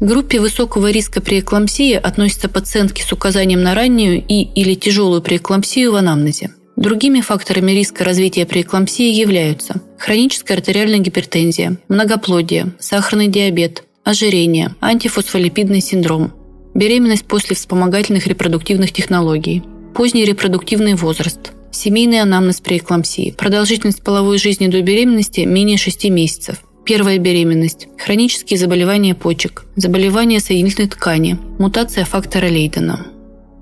К 0.00 0.04
группе 0.04 0.40
высокого 0.40 0.90
риска 0.90 1.20
при 1.20 1.38
эклампсии 1.38 1.92
относятся 1.92 2.48
пациентки 2.48 3.02
с 3.02 3.12
указанием 3.12 3.62
на 3.62 3.76
раннюю 3.76 4.20
и 4.20 4.42
или 4.42 4.74
тяжелую 4.74 5.22
преэклампсию 5.22 5.92
в 5.92 5.94
анамнезе. 5.94 6.50
Другими 6.74 7.20
факторами 7.20 7.70
риска 7.70 8.02
развития 8.02 8.44
преэклампсии 8.44 9.08
являются 9.08 9.80
хроническая 10.00 10.56
артериальная 10.56 10.98
гипертензия, 10.98 11.76
многоплодие, 11.86 12.72
сахарный 12.80 13.28
диабет, 13.28 13.84
ожирение, 14.02 14.74
антифосфолипидный 14.80 15.80
синдром, 15.80 16.32
беременность 16.74 17.24
после 17.24 17.56
вспомогательных 17.56 18.26
репродуктивных 18.26 18.92
технологий, 18.92 19.62
поздний 19.94 20.24
репродуктивный 20.24 20.94
возраст, 20.94 21.52
семейный 21.70 22.20
анамнез 22.20 22.60
при 22.60 22.78
эклампсии, 22.78 23.34
продолжительность 23.36 24.02
половой 24.02 24.38
жизни 24.38 24.68
до 24.68 24.80
беременности 24.82 25.40
менее 25.40 25.78
6 25.78 26.04
месяцев, 26.10 26.62
первая 26.84 27.18
беременность, 27.18 27.88
хронические 27.98 28.58
заболевания 28.58 29.14
почек, 29.14 29.64
заболевания 29.76 30.40
соединительной 30.40 30.88
ткани, 30.88 31.38
мутация 31.58 32.04
фактора 32.04 32.46
Лейдена. 32.46 33.06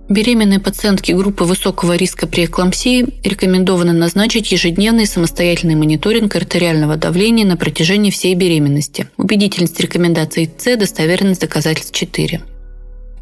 Беременной 0.09 0.59
пациентке 0.59 1.15
группы 1.15 1.45
высокого 1.45 1.95
риска 1.95 2.27
при 2.27 2.47
эклампсии 2.47 3.07
рекомендовано 3.23 3.93
назначить 3.93 4.51
ежедневный 4.51 5.07
самостоятельный 5.07 5.77
мониторинг 5.77 6.35
артериального 6.35 6.97
давления 6.97 7.47
на 7.47 7.57
протяжении 7.57 8.11
всей 8.11 8.35
беременности. 8.35 9.09
Убедительность 9.17 9.79
рекомендаций 9.79 10.51
С, 10.59 10.77
достоверность 10.77 11.43
доказательств 11.43 11.95
4. 11.95 12.41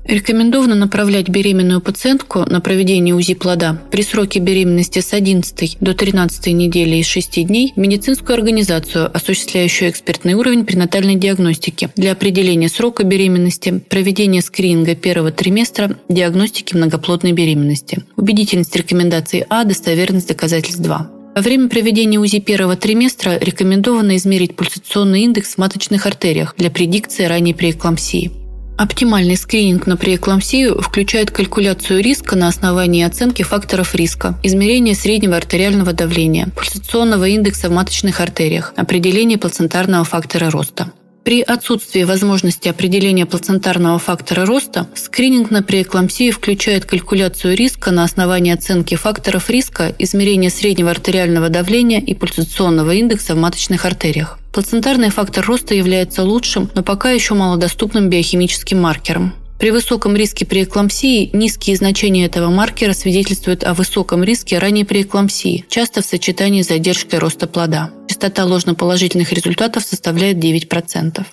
Рекомендовано 0.09 0.75
направлять 0.75 1.29
беременную 1.29 1.83
пациентку 1.83 2.47
на 2.49 2.63
проведение 2.63 3.15
УЗИ 3.15 3.35
плода 3.35 3.79
при 3.91 4.01
сроке 4.01 4.39
беременности 4.39 5.01
с 5.01 5.13
11 5.13 5.77
до 5.83 5.93
13 5.93 6.47
недели 6.55 6.97
из 6.97 7.07
6 7.07 7.47
дней 7.47 7.75
в 7.77 7.79
медицинскую 7.79 8.37
организацию, 8.37 9.15
осуществляющую 9.15 9.91
экспертный 9.91 10.33
уровень 10.33 10.65
пренатальной 10.65 11.17
диагностики 11.17 11.91
для 11.95 12.13
определения 12.13 12.71
срока 12.71 13.05
беременности, 13.05 13.83
проведения 13.91 14.41
скрининга 14.41 14.95
первого 14.95 15.31
триместра, 15.31 15.99
диагностики 16.09 16.75
многоплодной 16.75 17.33
беременности. 17.33 18.03
Убедительность 18.17 18.75
рекомендаций 18.75 19.45
А, 19.51 19.65
достоверность 19.65 20.29
доказательств 20.29 20.81
2. 20.81 21.11
Во 21.37 21.43
время 21.43 21.69
проведения 21.69 22.19
УЗИ 22.19 22.41
первого 22.41 22.77
триместра 22.77 23.39
рекомендовано 23.39 24.17
измерить 24.17 24.57
пульсационный 24.57 25.25
индекс 25.25 25.57
в 25.57 25.59
маточных 25.59 26.07
артериях 26.07 26.55
для 26.57 26.71
предикции 26.71 27.25
ранней 27.27 27.53
преэклампсии. 27.53 28.38
Оптимальный 28.79 29.37
скрининг 29.37 29.89
на 29.89 29.97
преэклампсию 29.97 30.81
включает 30.81 31.33
калькуляцию 31.33 32.01
риска 32.01 32.37
на 32.37 32.47
основании 32.47 33.03
оценки 33.03 33.43
факторов 33.43 33.97
риска, 33.97 34.39
измерение 34.45 34.95
среднего 34.95 35.37
артериального 35.37 35.93
давления, 35.93 36.47
пульсационного 36.55 37.25
индекса 37.25 37.71
в 37.71 37.73
маточных 37.73 38.21
артериях, 38.21 38.73
определение 38.77 39.37
плацентарного 39.37 40.05
фактора 40.05 40.49
роста. 40.49 40.93
При 41.25 41.43
отсутствии 41.43 42.05
возможности 42.05 42.69
определения 42.69 43.27
плацентарного 43.27 43.99
фактора 43.99 44.47
роста, 44.47 44.87
скрининг 44.95 45.51
на 45.51 45.65
преэклампсию 45.65 46.33
включает 46.33 46.85
калькуляцию 46.85 47.57
риска 47.57 47.91
на 47.91 48.05
основании 48.05 48.55
оценки 48.55 48.95
факторов 48.95 49.51
риска, 49.51 49.93
измерение 49.99 50.51
среднего 50.51 50.93
артериального 50.93 51.49
давления 51.49 52.01
и 52.01 52.15
пульсационного 52.15 52.93
индекса 52.93 53.35
в 53.35 53.39
маточных 53.39 53.85
артериях. 53.85 54.39
Плацентарный 54.59 55.11
фактор 55.11 55.47
роста 55.47 55.73
является 55.73 56.25
лучшим, 56.25 56.69
но 56.75 56.83
пока 56.83 57.13
еще 57.13 57.35
малодоступным 57.35 58.11
биохимическим 58.11 58.81
маркером. 58.81 59.33
При 59.61 59.71
высоком 59.71 60.17
риске 60.17 60.45
преэклампсии 60.45 61.31
низкие 61.33 61.77
значения 61.77 62.27
этого 62.27 62.51
маркера 62.51 62.93
свидетельствуют 62.93 63.63
о 63.63 63.73
высоком 63.73 64.25
риске 64.25 64.59
ранней 64.59 64.83
преэклампсии, 64.83 65.65
часто 65.69 66.03
в 66.03 66.07
сочетании 66.07 66.63
с 66.63 66.67
задержкой 66.71 67.21
роста 67.21 67.47
плода. 67.47 67.93
Частота 68.09 68.45
ложноположительных 68.47 69.33
результатов 69.33 69.85
составляет 69.85 70.39
9%. 70.39 71.25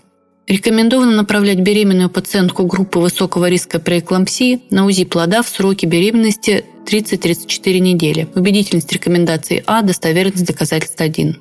Рекомендовано 0.46 1.14
направлять 1.14 1.62
беременную 1.62 2.12
пациентку 2.12 2.68
группы 2.68 3.00
высокого 3.00 3.50
риска 3.50 3.80
преэклампсии 3.80 4.62
на 4.70 4.86
УЗИ 4.86 5.06
плода 5.06 5.42
в 5.42 5.50
сроке 5.50 5.88
беременности 5.88 6.64
30-34 6.86 7.80
недели. 7.80 8.28
Убедительность 8.36 8.94
рекомендации 8.94 9.64
А, 9.66 9.82
достоверность 9.82 10.46
доказательств 10.46 11.02
1. 11.02 11.40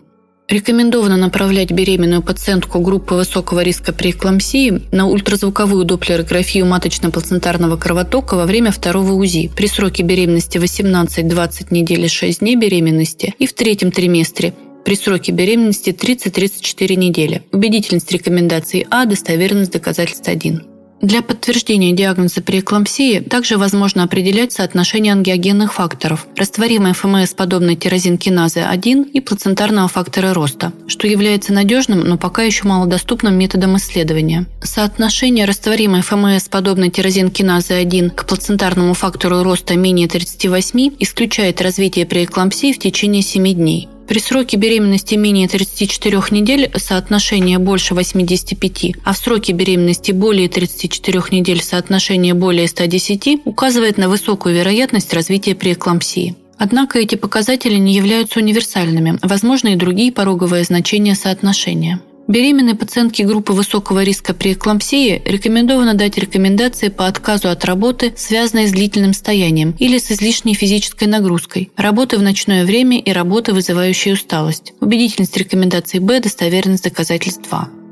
Рекомендовано 0.49 1.17
направлять 1.17 1.71
беременную 1.73 2.23
пациентку 2.23 2.81
группы 2.81 3.15
высокого 3.15 3.61
риска 3.63 3.95
преэклампсии 3.95 4.83
на 4.93 5.07
ультразвуковую 5.07 5.87
доплерографию 5.87 6.67
маточно-плацентарного 6.67 7.79
кровотока 7.79 8.35
во 8.35 8.45
время 8.45 8.71
второго 8.71 9.13
УЗИ 9.13 9.51
при 9.57 9.67
сроке 9.67 10.03
беременности 10.03 10.59
18-20 10.59 11.69
недель 11.71 12.05
и 12.05 12.09
6 12.09 12.41
дней 12.41 12.57
беременности 12.57 13.35
и 13.39 13.47
в 13.47 13.55
третьем 13.55 13.91
триместре 13.91 14.53
при 14.85 14.97
сроке 14.97 15.33
беременности 15.33 15.91
30-34 15.91 16.95
недели. 16.95 17.43
Убедительность 17.51 18.13
рекомендации 18.13 18.87
А, 18.91 19.07
достоверность 19.07 19.73
доказательств 19.73 20.29
1. 20.29 20.74
Для 21.01 21.23
подтверждения 21.23 21.93
диагноза 21.93 22.41
преэклампсии 22.41 23.21
также 23.21 23.59
возможно 23.59 24.05
определять 24.05 24.53
соотношение 24.53 25.13
ангиогенных 25.13 25.75
факторов, 25.75 26.27
растворимой 26.37 26.95
ФМС 26.95 27.35
подобной 27.35 27.77
тирозинкиназы 27.77 28.61
1 28.61 29.03
и 29.03 29.21
плацентарного 29.21 29.89
фактора 29.89 30.33
роста, 30.33 30.73
что 30.87 31.07
является 31.07 31.53
надежным, 31.53 32.01
но 32.01 32.17
пока 32.17 32.43
еще 32.43 32.67
малодоступным 32.67 33.37
методом 33.39 33.77
исследования. 33.77 34.47
Соотношение 34.63 35.45
растворимой 35.45 36.01
ФМС 36.01 36.49
подобной 36.49 36.91
тирозинкиназы 36.91 37.75
1 37.75 38.11
к 38.11 38.25
плацентарному 38.25 38.95
фактору 38.95 39.43
роста 39.43 39.77
менее 39.77 40.09
38 40.09 40.95
исключает 41.01 41.61
развитие 41.61 42.07
преэклампсии 42.07 42.73
в 42.73 42.79
течение 42.79 43.23
7 43.23 43.53
дней. 43.53 43.89
При 44.07 44.19
сроке 44.19 44.59
беременности 44.59 45.15
менее 45.15 45.49
34 45.49 46.23
недель 46.31 46.71
соотношение 46.77 47.59
больше 47.59 47.95
85, 47.95 48.97
а 49.03 49.13
в 49.15 49.17
сроке 49.17 49.53
беременности 49.53 50.13
более 50.13 50.49
34 50.49 51.23
недель 51.31 51.63
соотношение 51.63 52.35
более 52.35 52.69
110 52.69 53.41
указывает 53.47 53.97
на 53.97 54.09
высокую 54.11 54.55
вероятность 54.55 55.15
развития 55.15 55.55
преэклампсии. 55.55 56.37
Однако 56.59 56.99
эти 56.99 57.15
показатели 57.15 57.77
не 57.77 57.95
являются 57.95 58.41
универсальными, 58.41 59.19
возможны 59.23 59.73
и 59.73 59.77
другие 59.77 60.13
пороговые 60.13 60.65
значения 60.65 61.15
соотношения. 61.15 62.01
Беременной 62.27 62.75
пациентке 62.75 63.25
группы 63.25 63.53
высокого 63.53 64.03
риска 64.03 64.33
при 64.33 64.55
эклампсии 64.55 65.21
рекомендовано 65.25 65.95
дать 65.95 66.17
рекомендации 66.17 66.89
по 66.89 67.07
отказу 67.07 67.49
от 67.51 67.65
работы, 67.65 68.15
связанной 68.17 68.67
с 68.67 68.73
длительным 68.73 69.13
стоянием 69.13 69.75
или 69.79 69.99
с 69.99 70.11
излишней 70.11 70.55
физической 70.55 71.05
нагрузкой, 71.05 71.71
работы 71.77 72.17
в 72.17 72.23
ночное 72.23 72.65
время 72.65 72.99
и 72.99 73.13
работы, 73.13 73.53
вызывающие 73.53 74.15
усталость. 74.15 74.73
Убедительность 74.81 75.37
рекомендаций 75.37 76.01
Б, 76.01 76.21
достоверность 76.21 76.85
доказательств 76.85 77.49
2. 77.49 77.84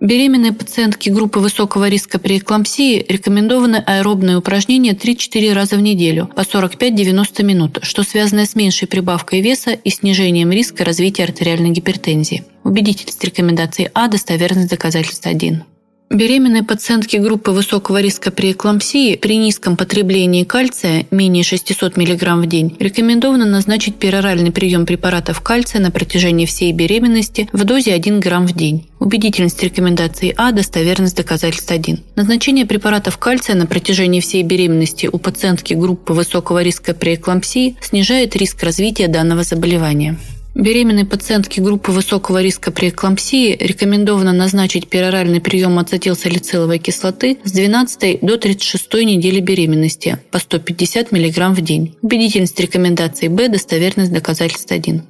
Беременной 0.00 0.52
пациентке 0.52 1.10
группы 1.10 1.38
высокого 1.38 1.88
риска 1.88 2.18
при 2.18 2.38
эклампсии 2.38 3.04
рекомендованы 3.08 3.76
аэробные 3.76 4.36
упражнения 4.36 4.92
3-4 4.92 5.52
раза 5.52 5.76
в 5.76 5.80
неделю 5.80 6.30
по 6.36 6.42
45-90 6.42 7.42
минут, 7.42 7.78
что 7.82 8.02
связано 8.02 8.44
с 8.44 8.54
меньшей 8.54 8.88
прибавкой 8.88 9.40
веса 9.40 9.70
и 9.72 9.90
снижением 9.90 10.52
риска 10.52 10.84
развития 10.84 11.24
артериальной 11.24 11.70
гипертензии. 11.70 12.44
Убедительность 12.62 13.24
рекомендаций 13.24 13.88
А, 13.94 14.08
достоверность 14.08 14.68
доказательств 14.68 15.26
1. 15.26 15.64
Беременной 16.08 16.62
пациентке 16.62 17.18
группы 17.18 17.50
высокого 17.50 18.00
риска 18.00 18.30
при 18.30 18.52
эклампсии 18.52 19.16
при 19.16 19.36
низком 19.38 19.76
потреблении 19.76 20.44
кальция 20.44 21.04
менее 21.10 21.42
600 21.42 21.96
мг 21.96 22.36
в 22.36 22.46
день 22.46 22.76
рекомендовано 22.78 23.44
назначить 23.44 23.96
пероральный 23.96 24.52
прием 24.52 24.86
препаратов 24.86 25.40
кальция 25.40 25.80
на 25.80 25.90
протяжении 25.90 26.46
всей 26.46 26.72
беременности 26.72 27.48
в 27.52 27.64
дозе 27.64 27.92
1 27.92 28.20
грамм 28.20 28.46
в 28.46 28.52
день. 28.52 28.86
Убедительность 29.00 29.62
рекомендации 29.64 30.32
А, 30.36 30.52
достоверность 30.52 31.16
доказательств 31.16 31.72
1. 31.72 31.98
Назначение 32.14 32.66
препаратов 32.66 33.18
кальция 33.18 33.56
на 33.56 33.66
протяжении 33.66 34.20
всей 34.20 34.44
беременности 34.44 35.10
у 35.12 35.18
пациентки 35.18 35.74
группы 35.74 36.12
высокого 36.12 36.62
риска 36.62 36.94
при 36.94 37.16
эклампсии 37.16 37.76
снижает 37.80 38.36
риск 38.36 38.62
развития 38.62 39.08
данного 39.08 39.42
заболевания. 39.42 40.16
Беременной 40.56 41.04
пациентке 41.04 41.60
группы 41.60 41.92
высокого 41.92 42.40
риска 42.40 42.70
при 42.70 42.88
эклампсии 42.88 43.54
рекомендовано 43.60 44.32
назначить 44.32 44.88
пероральный 44.88 45.38
прием 45.42 45.78
ацетилсалициловой 45.78 46.78
кислоты 46.78 47.36
с 47.44 47.52
12 47.52 48.20
до 48.22 48.38
36 48.38 48.94
недели 49.04 49.40
беременности 49.40 50.18
по 50.30 50.38
150 50.38 51.12
мг 51.12 51.48
в 51.50 51.60
день. 51.60 51.94
Убедительность 52.00 52.58
рекомендаций 52.58 53.28
Б, 53.28 53.48
достоверность 53.48 54.14
доказательств 54.14 54.72
1. 54.72 55.02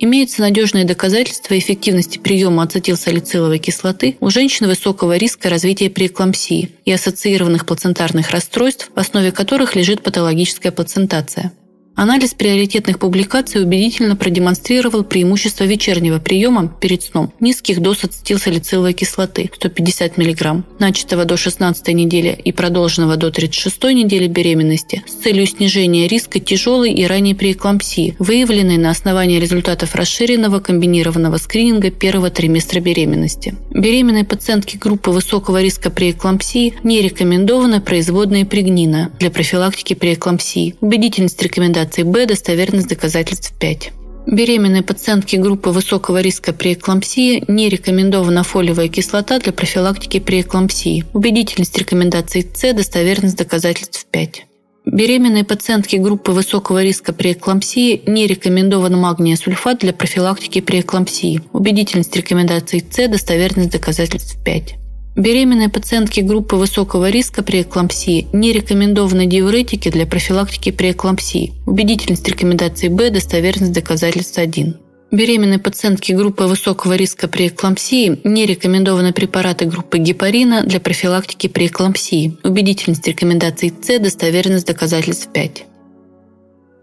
Имеются 0.00 0.40
надежные 0.40 0.84
доказательства 0.84 1.56
эффективности 1.56 2.18
приема 2.18 2.64
ацетилсалициловой 2.64 3.60
кислоты 3.60 4.16
у 4.18 4.30
женщин 4.30 4.66
высокого 4.66 5.16
риска 5.16 5.48
развития 5.48 5.90
преэклампсии 5.90 6.70
и 6.84 6.90
ассоциированных 6.90 7.66
плацентарных 7.66 8.32
расстройств, 8.32 8.90
в 8.92 8.98
основе 8.98 9.30
которых 9.30 9.76
лежит 9.76 10.02
патологическая 10.02 10.72
плацентация. 10.72 11.52
Анализ 11.98 12.32
приоритетных 12.32 13.00
публикаций 13.00 13.60
убедительно 13.60 14.14
продемонстрировал 14.14 15.02
преимущество 15.02 15.64
вечернего 15.64 16.20
приема 16.20 16.72
перед 16.80 17.02
сном 17.02 17.32
низких 17.40 17.82
доз 17.82 18.04
ацетилсалициловой 18.04 18.92
кислоты 18.92 19.50
150 19.52 20.16
мг, 20.16 20.62
начатого 20.78 21.24
до 21.24 21.36
16 21.36 21.88
недели 21.88 22.38
и 22.44 22.52
продолженного 22.52 23.16
до 23.16 23.32
36 23.32 23.82
недели 23.94 24.28
беременности 24.28 25.02
с 25.08 25.24
целью 25.24 25.44
снижения 25.48 26.06
риска 26.06 26.38
тяжелой 26.38 26.92
и 26.92 27.04
ранней 27.04 27.34
преэклампсии, 27.34 28.14
выявленной 28.20 28.76
на 28.76 28.90
основании 28.90 29.40
результатов 29.40 29.96
расширенного 29.96 30.60
комбинированного 30.60 31.38
скрининга 31.38 31.90
первого 31.90 32.30
триместра 32.30 32.78
беременности. 32.78 33.56
Беременной 33.72 34.22
пациентке 34.22 34.78
группы 34.78 35.10
высокого 35.10 35.60
риска 35.60 35.90
преэклампсии 35.90 36.74
не 36.84 37.02
рекомендованы 37.02 37.80
производные 37.80 38.46
пригнина 38.46 39.10
для 39.18 39.32
профилактики 39.32 39.94
преэклампсии. 39.94 40.76
Убедительность 40.80 41.42
рекомендаций 41.42 41.87
рекомендаций 41.88 42.04
Б, 42.04 42.26
достоверность 42.26 42.88
доказательств 42.88 43.52
5. 43.58 43.92
Беременной 44.26 44.82
пациентке 44.82 45.38
группы 45.38 45.70
высокого 45.70 46.20
риска 46.20 46.52
при 46.52 46.74
эклампсии 46.74 47.44
не 47.48 47.68
рекомендована 47.68 48.42
фолиевая 48.42 48.88
кислота 48.88 49.38
для 49.38 49.52
профилактики 49.52 50.20
при 50.20 50.42
эклампсии. 50.42 51.04
Убедительность 51.14 51.78
рекомендаций 51.78 52.46
С, 52.54 52.74
достоверность 52.74 53.36
доказательств 53.36 54.06
5. 54.10 54.44
Беременной 54.84 55.44
пациентке 55.44 55.98
группы 55.98 56.32
высокого 56.32 56.82
риска 56.82 57.12
при 57.12 57.32
эклампсии 57.32 58.02
не 58.06 58.26
рекомендован 58.26 58.98
магния 58.98 59.36
сульфат 59.36 59.78
для 59.78 59.92
профилактики 59.92 60.60
при 60.60 60.80
эклампсии. 60.80 61.40
Убедительность 61.52 62.14
рекомендаций 62.16 62.84
С, 62.90 63.08
достоверность 63.08 63.70
доказательств 63.70 64.36
5. 64.44 64.74
Беременной 65.16 65.68
пациентке 65.68 66.22
группы 66.22 66.56
высокого 66.56 67.10
риска 67.10 67.42
при 67.42 67.62
эклампсии 67.62 68.28
не 68.32 68.52
рекомендованы 68.52 69.26
диуретики 69.26 69.90
для 69.90 70.06
профилактики 70.06 70.70
при 70.70 70.92
эклампсии. 70.92 71.54
Убедительность 71.66 72.28
рекомендации 72.28 72.88
Б, 72.88 73.10
достоверность 73.10 73.72
доказательств 73.72 74.38
1. 74.38 74.76
Беременной 75.10 75.58
пациентке 75.58 76.14
группы 76.14 76.44
высокого 76.44 76.94
риска 76.94 77.28
при 77.28 77.48
эклампсии 77.48 78.20
не 78.24 78.44
рекомендованы 78.44 79.14
препараты 79.14 79.64
группы 79.64 79.96
гепарина 79.98 80.62
для 80.64 80.80
профилактики 80.80 81.46
при 81.46 81.66
эклампсии. 81.66 82.36
Убедительность 82.44 83.08
рекомендаций 83.08 83.72
С, 83.80 83.98
достоверность 83.98 84.66
доказательств 84.66 85.28
5. 85.32 85.64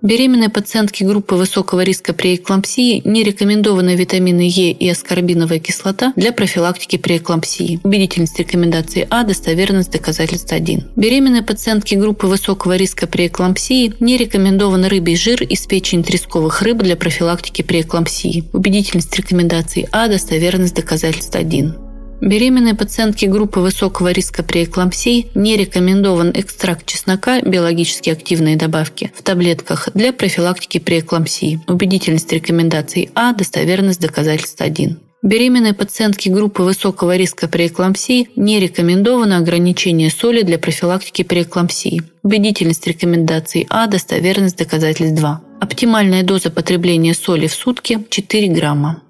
Беременной 0.05 0.49
пациентке 0.49 1.03
группы 1.03 1.33
высокого 1.33 1.81
риска 1.81 2.13
при 2.13 2.35
эклампсии 2.35 3.01
не 3.05 3.23
рекомендованы 3.23 3.95
витамины 3.95 4.41
Е 4.41 4.71
и 4.71 4.87
аскорбиновая 4.87 5.57
кислота 5.57 6.13
для 6.15 6.31
профилактики 6.31 6.97
при 6.97 7.17
эклампсии. 7.17 7.79
Убедительность 7.83 8.37
рекомендации 8.37 9.07
А, 9.09 9.23
достоверность 9.23 9.91
доказательств 9.91 10.53
1. 10.53 10.91
Беременной 10.95 11.41
пациентке 11.41 11.95
группы 11.95 12.27
высокого 12.27 12.75
риска 12.75 13.07
при 13.07 13.25
эклампсии 13.25 13.93
не 13.99 14.17
рекомендован 14.17 14.85
рыбий 14.85 15.15
жир 15.15 15.41
из 15.41 15.65
печени 15.65 16.03
тресковых 16.03 16.61
рыб 16.61 16.83
для 16.83 16.95
профилактики 16.95 17.63
при 17.63 17.81
эклампсии. 17.81 18.43
Убедительность 18.53 19.17
рекомендации 19.17 19.89
А, 19.91 20.07
достоверность 20.07 20.75
доказательств 20.75 21.35
1. 21.35 21.84
Беременной 22.21 22.73
пациентке 22.75 23.27
группы 23.27 23.59
высокого 23.59 24.11
риска 24.11 24.41
при 24.41 24.63
эклампсии 24.63 25.27
не 25.35 25.57
рекомендован 25.57 26.31
экстракт 26.33 26.85
чеснока, 26.85 27.41
биологически 27.41 28.09
активные 28.09 28.55
добавки, 28.55 29.11
в 29.15 29.21
таблетках 29.21 29.89
для 29.93 30.13
профилактики 30.13 30.79
при 30.79 30.99
эклампсии. 30.99 31.59
Убедительность 31.67 32.31
рекомендаций 32.31 33.09
А, 33.15 33.33
достоверность 33.33 34.01
доказательств 34.01 34.61
1. 34.61 34.97
Беременной 35.21 35.73
пациентке 35.73 36.29
группы 36.29 36.61
высокого 36.61 37.15
риска 37.17 37.47
при 37.47 37.67
эклампсии 37.67 38.29
не 38.35 38.59
рекомендовано 38.59 39.37
ограничение 39.37 40.11
соли 40.11 40.43
для 40.43 40.59
профилактики 40.59 41.23
при 41.23 41.41
эклампсии. 41.41 42.03
Убедительность 42.21 42.85
рекомендаций 42.85 43.65
А, 43.69 43.87
достоверность 43.87 44.57
доказательств 44.57 45.17
2. 45.19 45.41
Оптимальная 45.61 46.23
доза 46.23 46.51
потребления 46.51 47.13
соли 47.13 47.47
в 47.47 47.53
сутки 47.53 48.05
4 48.09 48.49
грамма. 48.49 49.01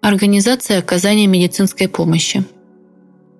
Организация 0.00 0.78
оказания 0.78 1.26
медицинской 1.26 1.88
помощи. 1.88 2.44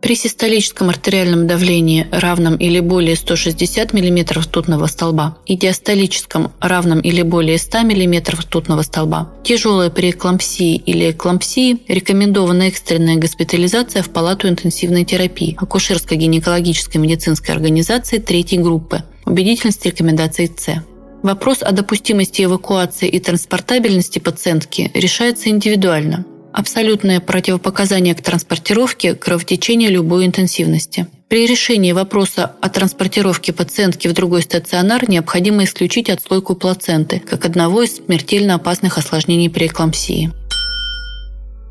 При 0.02 0.16
систолическом 0.16 0.88
артериальном 0.88 1.46
давлении, 1.46 2.06
равном 2.10 2.56
или 2.56 2.80
более 2.80 3.14
160 3.14 3.92
мм 3.92 4.40
ртутного 4.40 4.86
столба, 4.86 5.38
и 5.46 5.56
диастолическом, 5.56 6.52
равном 6.60 7.00
или 7.00 7.22
более 7.22 7.58
100 7.58 7.82
мм 7.82 8.36
ртутного 8.36 8.82
столба, 8.82 9.32
тяжелая 9.44 9.90
при 9.90 10.10
эклампсии 10.10 10.76
или 10.76 11.12
эклампсии, 11.12 11.78
рекомендована 11.86 12.64
экстренная 12.64 13.16
госпитализация 13.16 14.02
в 14.02 14.10
палату 14.10 14.48
интенсивной 14.48 15.04
терапии 15.04 15.56
акушерско-гинекологической 15.60 16.98
медицинской 16.98 17.54
организации 17.54 18.18
третьей 18.18 18.58
группы. 18.58 19.04
Убедительность 19.26 19.86
рекомендаций 19.86 20.50
С. 20.56 20.82
Вопрос 21.22 21.58
о 21.62 21.70
допустимости 21.70 22.42
эвакуации 22.42 23.08
и 23.08 23.20
транспортабельности 23.20 24.18
пациентки 24.18 24.90
решается 24.94 25.50
индивидуально– 25.50 26.26
Абсолютное 26.58 27.20
противопоказание 27.20 28.16
к 28.16 28.20
транспортировке– 28.20 29.14
кровотечение 29.14 29.90
любой 29.90 30.26
интенсивности. 30.26 31.06
При 31.28 31.46
решении 31.46 31.92
вопроса 31.92 32.50
о 32.60 32.68
транспортировке 32.68 33.52
пациентки 33.52 34.08
в 34.08 34.12
другой 34.12 34.42
стационар 34.42 35.08
необходимо 35.08 35.62
исключить 35.62 36.10
отслойку 36.10 36.56
плаценты, 36.56 37.20
как 37.20 37.44
одного 37.44 37.82
из 37.84 37.98
смертельно 37.98 38.56
опасных 38.56 38.98
осложнений 38.98 39.50
при 39.50 39.68
эклампсии. 39.68 40.32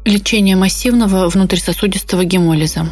Лечение 0.05 0.55
массивного 0.55 1.27
внутрисосудистого 1.27 2.23
гемолиза. 2.23 2.89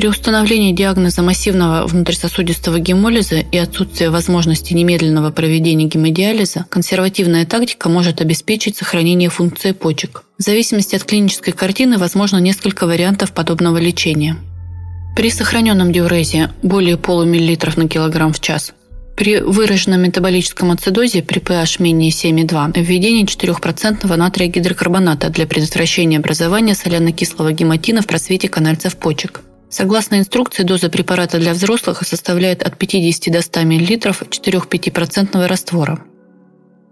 При 0.00 0.08
установлении 0.08 0.72
диагноза 0.72 1.20
массивного 1.20 1.86
внутрисосудистого 1.86 2.78
гемолиза 2.78 3.40
и 3.40 3.58
отсутствия 3.58 4.08
возможности 4.08 4.72
немедленного 4.72 5.30
проведения 5.30 5.84
гемодиализа, 5.84 6.64
консервативная 6.70 7.44
тактика 7.44 7.90
может 7.90 8.22
обеспечить 8.22 8.78
сохранение 8.78 9.28
функции 9.28 9.72
почек. 9.72 10.22
В 10.38 10.42
зависимости 10.42 10.96
от 10.96 11.04
клинической 11.04 11.52
картины 11.52 11.98
возможно 11.98 12.38
несколько 12.38 12.86
вариантов 12.86 13.32
подобного 13.32 13.76
лечения. 13.76 14.38
При 15.16 15.28
сохраненном 15.30 15.92
диурезе 15.92 16.50
более 16.62 16.96
полумиллилитров 16.96 17.76
на 17.76 17.86
килограмм 17.86 18.32
в 18.32 18.40
час 18.40 18.72
при 19.18 19.38
выраженном 19.38 20.00
метаболическом 20.00 20.70
ацидозе 20.70 21.22
при 21.22 21.40
pH 21.40 21.82
менее 21.82 22.08
7,2 22.08 22.82
введение 22.82 23.26
4% 23.26 24.16
натрия 24.16 24.48
гидрокарбоната 24.48 25.28
для 25.28 25.46
предотвращения 25.46 26.16
образования 26.16 26.74
соляно-кислого 26.74 27.52
гематина 27.52 28.00
в 28.00 28.06
просвете 28.06 28.48
канальцев 28.48 28.96
почек. 28.96 29.42
Согласно 29.70 30.18
инструкции, 30.18 30.64
доза 30.64 30.88
препарата 30.88 31.38
для 31.38 31.52
взрослых 31.52 32.02
составляет 32.04 32.62
от 32.62 32.76
50 32.76 33.32
до 33.32 33.40
100 33.40 33.60
мл 33.60 33.70
4-5% 33.70 35.46
раствора. 35.46 36.04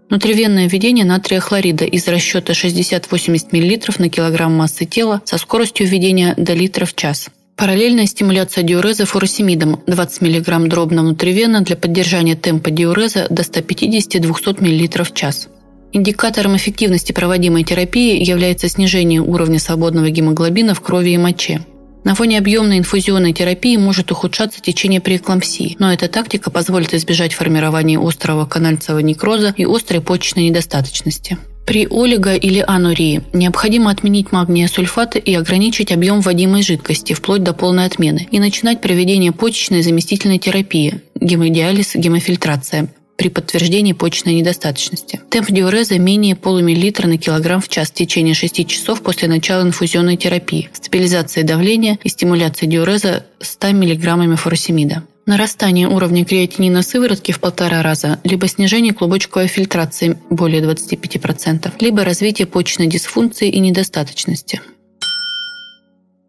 Внутривенное 0.09 0.67
введение 0.67 1.05
натрия 1.05 1.41
хлорида 1.41 1.85
из 1.85 2.07
расчета 2.07 2.53
60-80 2.53 3.47
мл 3.51 3.93
на 3.99 4.09
килограмм 4.09 4.53
массы 4.55 4.85
тела 4.85 5.21
со 5.25 5.37
скоростью 5.37 5.87
введения 5.87 6.33
до 6.37 6.53
литра 6.53 6.85
в 6.85 6.95
час. 6.95 7.29
Параллельная 7.57 8.05
стимуляция 8.05 8.63
диуреза 8.63 9.05
фуросемидом 9.05 9.83
20 9.85 10.21
мг 10.21 10.69
дробно 10.69 11.01
внутривенно 11.01 11.59
для 11.61 11.75
поддержания 11.75 12.35
темпа 12.35 12.71
диуреза 12.71 13.27
до 13.29 13.41
150-200 13.41 14.61
мл 14.61 15.03
в 15.03 15.13
час. 15.13 15.49
Индикатором 15.91 16.55
эффективности 16.55 17.11
проводимой 17.11 17.63
терапии 17.63 18.23
является 18.23 18.69
снижение 18.69 19.21
уровня 19.21 19.59
свободного 19.59 20.09
гемоглобина 20.09 20.73
в 20.73 20.81
крови 20.81 21.11
и 21.11 21.17
моче. 21.17 21.61
На 22.03 22.15
фоне 22.15 22.37
объемной 22.37 22.79
инфузионной 22.79 23.33
терапии 23.33 23.75
может 23.77 24.11
ухудшаться 24.11 24.61
течение 24.61 25.01
преэклампсии, 25.01 25.75
но 25.79 25.91
эта 25.91 26.07
тактика 26.07 26.49
позволит 26.49 26.93
избежать 26.93 27.33
формирования 27.33 27.99
острого 27.99 28.45
канальцевого 28.45 28.99
некроза 28.99 29.53
и 29.55 29.65
острой 29.65 30.01
почечной 30.01 30.45
недостаточности. 30.49 31.37
При 31.65 31.85
олиго- 31.85 32.35
или 32.35 32.63
анурии 32.65 33.21
необходимо 33.31 33.91
отменить 33.91 34.31
магния 34.31 34.67
сульфата 34.67 35.19
и 35.19 35.35
ограничить 35.35 35.91
объем 35.91 36.21
вводимой 36.21 36.63
жидкости 36.63 37.13
вплоть 37.13 37.43
до 37.43 37.53
полной 37.53 37.85
отмены 37.85 38.27
и 38.31 38.39
начинать 38.39 38.81
проведение 38.81 39.31
почечной 39.31 39.83
заместительной 39.83 40.39
терапии– 40.39 41.01
гемодиализ, 41.21 41.95
гемофильтрация 41.95 42.89
при 43.19 43.27
подтверждении 43.27 43.91
почечной 43.91 44.33
недостаточности. 44.35 45.19
Темп 45.29 45.51
диуреза 45.51 45.99
менее 45.99 46.37
полумиллилитра 46.37 47.05
на 47.05 47.17
килограмм 47.17 47.59
в 47.59 47.67
час 47.67 47.89
в 47.89 47.93
течение 47.93 48.33
6 48.33 48.65
часов 48.65 49.01
после 49.01 49.27
начала 49.27 49.61
инфузионной 49.63 50.15
терапии, 50.15 50.69
стабилизации 50.71 51.41
давления 51.41 51.99
и 52.01 52.07
стимуляции 52.07 52.65
диуреза 52.65 53.25
100 53.41 53.67
мг 53.73 54.37
фуросемида. 54.37 55.03
Нарастание 55.25 55.89
уровня 55.89 56.23
креатинина 56.23 56.81
сыворотки 56.81 57.33
в 57.33 57.41
полтора 57.41 57.83
раза, 57.83 58.21
либо 58.23 58.47
снижение 58.47 58.93
клубочковой 58.93 59.47
фильтрации 59.47 60.17
более 60.29 60.61
25%, 60.61 61.73
либо 61.81 62.05
развитие 62.05 62.47
почечной 62.47 62.87
дисфункции 62.87 63.49
и 63.49 63.59
недостаточности. 63.59 64.61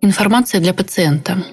Информация 0.02 0.60
для 0.60 0.74
пациента. 0.74 1.44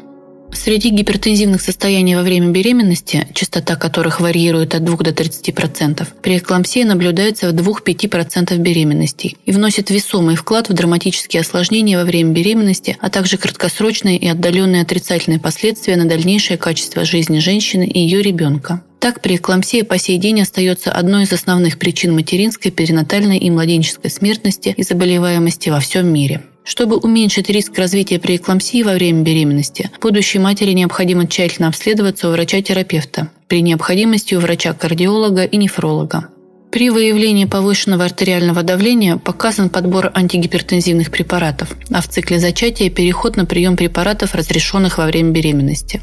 Среди 0.57 0.89
гипертензивных 0.89 1.61
состояний 1.61 2.15
во 2.15 2.23
время 2.23 2.49
беременности, 2.49 3.27
частота 3.33 3.75
которых 3.75 4.19
варьирует 4.19 4.73
от 4.73 4.83
2 4.83 4.97
до 4.97 5.11
30%, 5.11 6.05
преэклампсия 6.21 6.83
наблюдается 6.83 7.51
в 7.51 7.53
2-5% 7.53 8.57
беременностей 8.57 9.37
и 9.45 9.51
вносит 9.51 9.91
весомый 9.91 10.35
вклад 10.35 10.67
в 10.67 10.73
драматические 10.73 11.41
осложнения 11.41 11.97
во 11.97 12.03
время 12.03 12.33
беременности, 12.33 12.97
а 12.99 13.09
также 13.09 13.37
краткосрочные 13.37 14.17
и 14.17 14.27
отдаленные 14.27 14.81
отрицательные 14.81 15.39
последствия 15.39 15.95
на 15.95 16.05
дальнейшее 16.05 16.57
качество 16.57 17.05
жизни 17.05 17.37
женщины 17.37 17.85
и 17.85 17.99
ее 17.99 18.21
ребенка. 18.23 18.81
Так, 18.99 19.21
преэклампсия 19.21 19.83
по 19.83 19.99
сей 19.99 20.17
день 20.17 20.41
остается 20.41 20.91
одной 20.91 21.23
из 21.23 21.31
основных 21.31 21.77
причин 21.77 22.15
материнской, 22.15 22.71
перинатальной 22.71 23.37
и 23.37 23.49
младенческой 23.51 24.09
смертности 24.09 24.73
и 24.75 24.81
заболеваемости 24.81 25.69
во 25.69 25.79
всем 25.79 26.11
мире. 26.11 26.41
Чтобы 26.67 26.97
уменьшить 26.97 27.49
риск 27.49 27.77
развития 27.77 28.19
преэклампсии 28.19 28.83
во 28.83 28.91
время 28.91 29.21
беременности, 29.21 29.89
будущей 30.01 30.37
матери 30.39 30.73
необходимо 30.73 31.25
тщательно 31.25 31.69
обследоваться 31.69 32.27
у 32.27 32.33
врача-терапевта, 32.33 33.29
при 33.47 33.61
необходимости 33.61 34.35
у 34.35 34.41
врача-кардиолога 34.41 35.45
и 35.45 35.55
нефролога. 35.55 36.27
При 36.69 36.89
выявлении 36.89 37.45
повышенного 37.45 38.03
артериального 38.03 38.63
давления 38.63 39.15
показан 39.15 39.69
подбор 39.69 40.11
антигипертензивных 40.13 41.09
препаратов, 41.09 41.73
а 41.89 42.01
в 42.01 42.09
цикле 42.09 42.37
зачатия 42.37 42.89
переход 42.89 43.37
на 43.37 43.45
прием 43.45 43.77
препаратов, 43.77 44.35
разрешенных 44.35 44.97
во 44.97 45.05
время 45.05 45.31
беременности. 45.31 46.01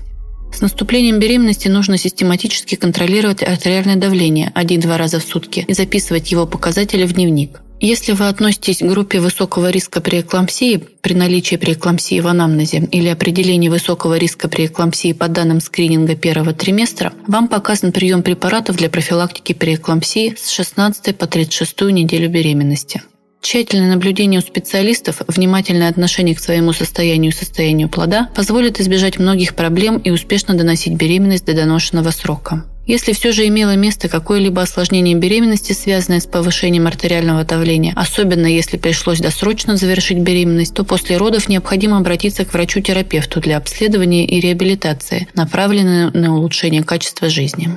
С 0.50 0.62
наступлением 0.62 1.18
беременности 1.18 1.68
нужно 1.68 1.98
систематически 1.98 2.76
контролировать 2.76 3.42
артериальное 3.42 3.96
давление 3.96 4.50
один-два 4.54 4.96
раза 4.96 5.20
в 5.20 5.24
сутки 5.24 5.66
и 5.68 5.74
записывать 5.74 6.32
его 6.32 6.46
показатели 6.46 7.04
в 7.04 7.12
дневник. 7.12 7.60
Если 7.80 8.12
вы 8.12 8.28
относитесь 8.28 8.78
к 8.78 8.84
группе 8.84 9.20
высокого 9.20 9.70
риска 9.70 10.00
при 10.00 10.20
эклампсии 10.20 10.82
при 11.02 11.12
наличии 11.12 11.56
преэклампсии 11.56 12.20
в 12.20 12.26
анамнезе 12.26 12.88
или 12.90 13.08
определении 13.08 13.68
высокого 13.68 14.16
риска 14.16 14.48
при 14.48 14.66
эклампсии 14.66 15.12
по 15.12 15.28
данным 15.28 15.60
скрининга 15.60 16.16
первого 16.16 16.54
триместра, 16.54 17.12
вам 17.26 17.48
показан 17.48 17.92
прием 17.92 18.22
препаратов 18.22 18.76
для 18.76 18.88
профилактики 18.88 19.52
преэклампсии 19.52 20.34
с 20.38 20.48
16 20.48 21.16
по 21.18 21.26
36 21.26 21.82
неделю 21.92 22.30
беременности. 22.30 23.02
Тщательное 23.44 23.90
наблюдение 23.90 24.40
у 24.40 24.42
специалистов, 24.42 25.20
внимательное 25.28 25.90
отношение 25.90 26.34
к 26.34 26.40
своему 26.40 26.72
состоянию 26.72 27.30
и 27.30 27.34
состоянию 27.34 27.90
плода 27.90 28.30
позволит 28.34 28.80
избежать 28.80 29.18
многих 29.18 29.54
проблем 29.54 29.98
и 29.98 30.08
успешно 30.08 30.54
доносить 30.54 30.94
беременность 30.94 31.44
до 31.44 31.52
доношенного 31.52 32.10
срока. 32.10 32.64
Если 32.86 33.12
все 33.12 33.32
же 33.32 33.46
имело 33.46 33.76
место 33.76 34.08
какое-либо 34.08 34.62
осложнение 34.62 35.14
беременности, 35.14 35.74
связанное 35.74 36.20
с 36.20 36.26
повышением 36.26 36.86
артериального 36.86 37.44
давления, 37.44 37.92
особенно 37.96 38.46
если 38.46 38.78
пришлось 38.78 39.20
досрочно 39.20 39.76
завершить 39.76 40.20
беременность, 40.20 40.72
то 40.72 40.82
после 40.82 41.18
родов 41.18 41.46
необходимо 41.46 41.98
обратиться 41.98 42.46
к 42.46 42.54
врачу-терапевту 42.54 43.42
для 43.42 43.58
обследования 43.58 44.24
и 44.26 44.40
реабилитации, 44.40 45.28
направленной 45.34 46.10
на 46.12 46.34
улучшение 46.34 46.82
качества 46.82 47.28
жизни. 47.28 47.68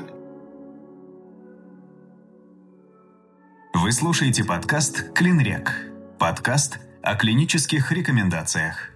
Вы 3.80 3.92
слушаете 3.92 4.44
подкаст 4.44 5.14
«Клинрек». 5.14 5.72
Подкаст 6.18 6.80
о 7.04 7.16
клинических 7.16 7.92
рекомендациях. 7.92 8.90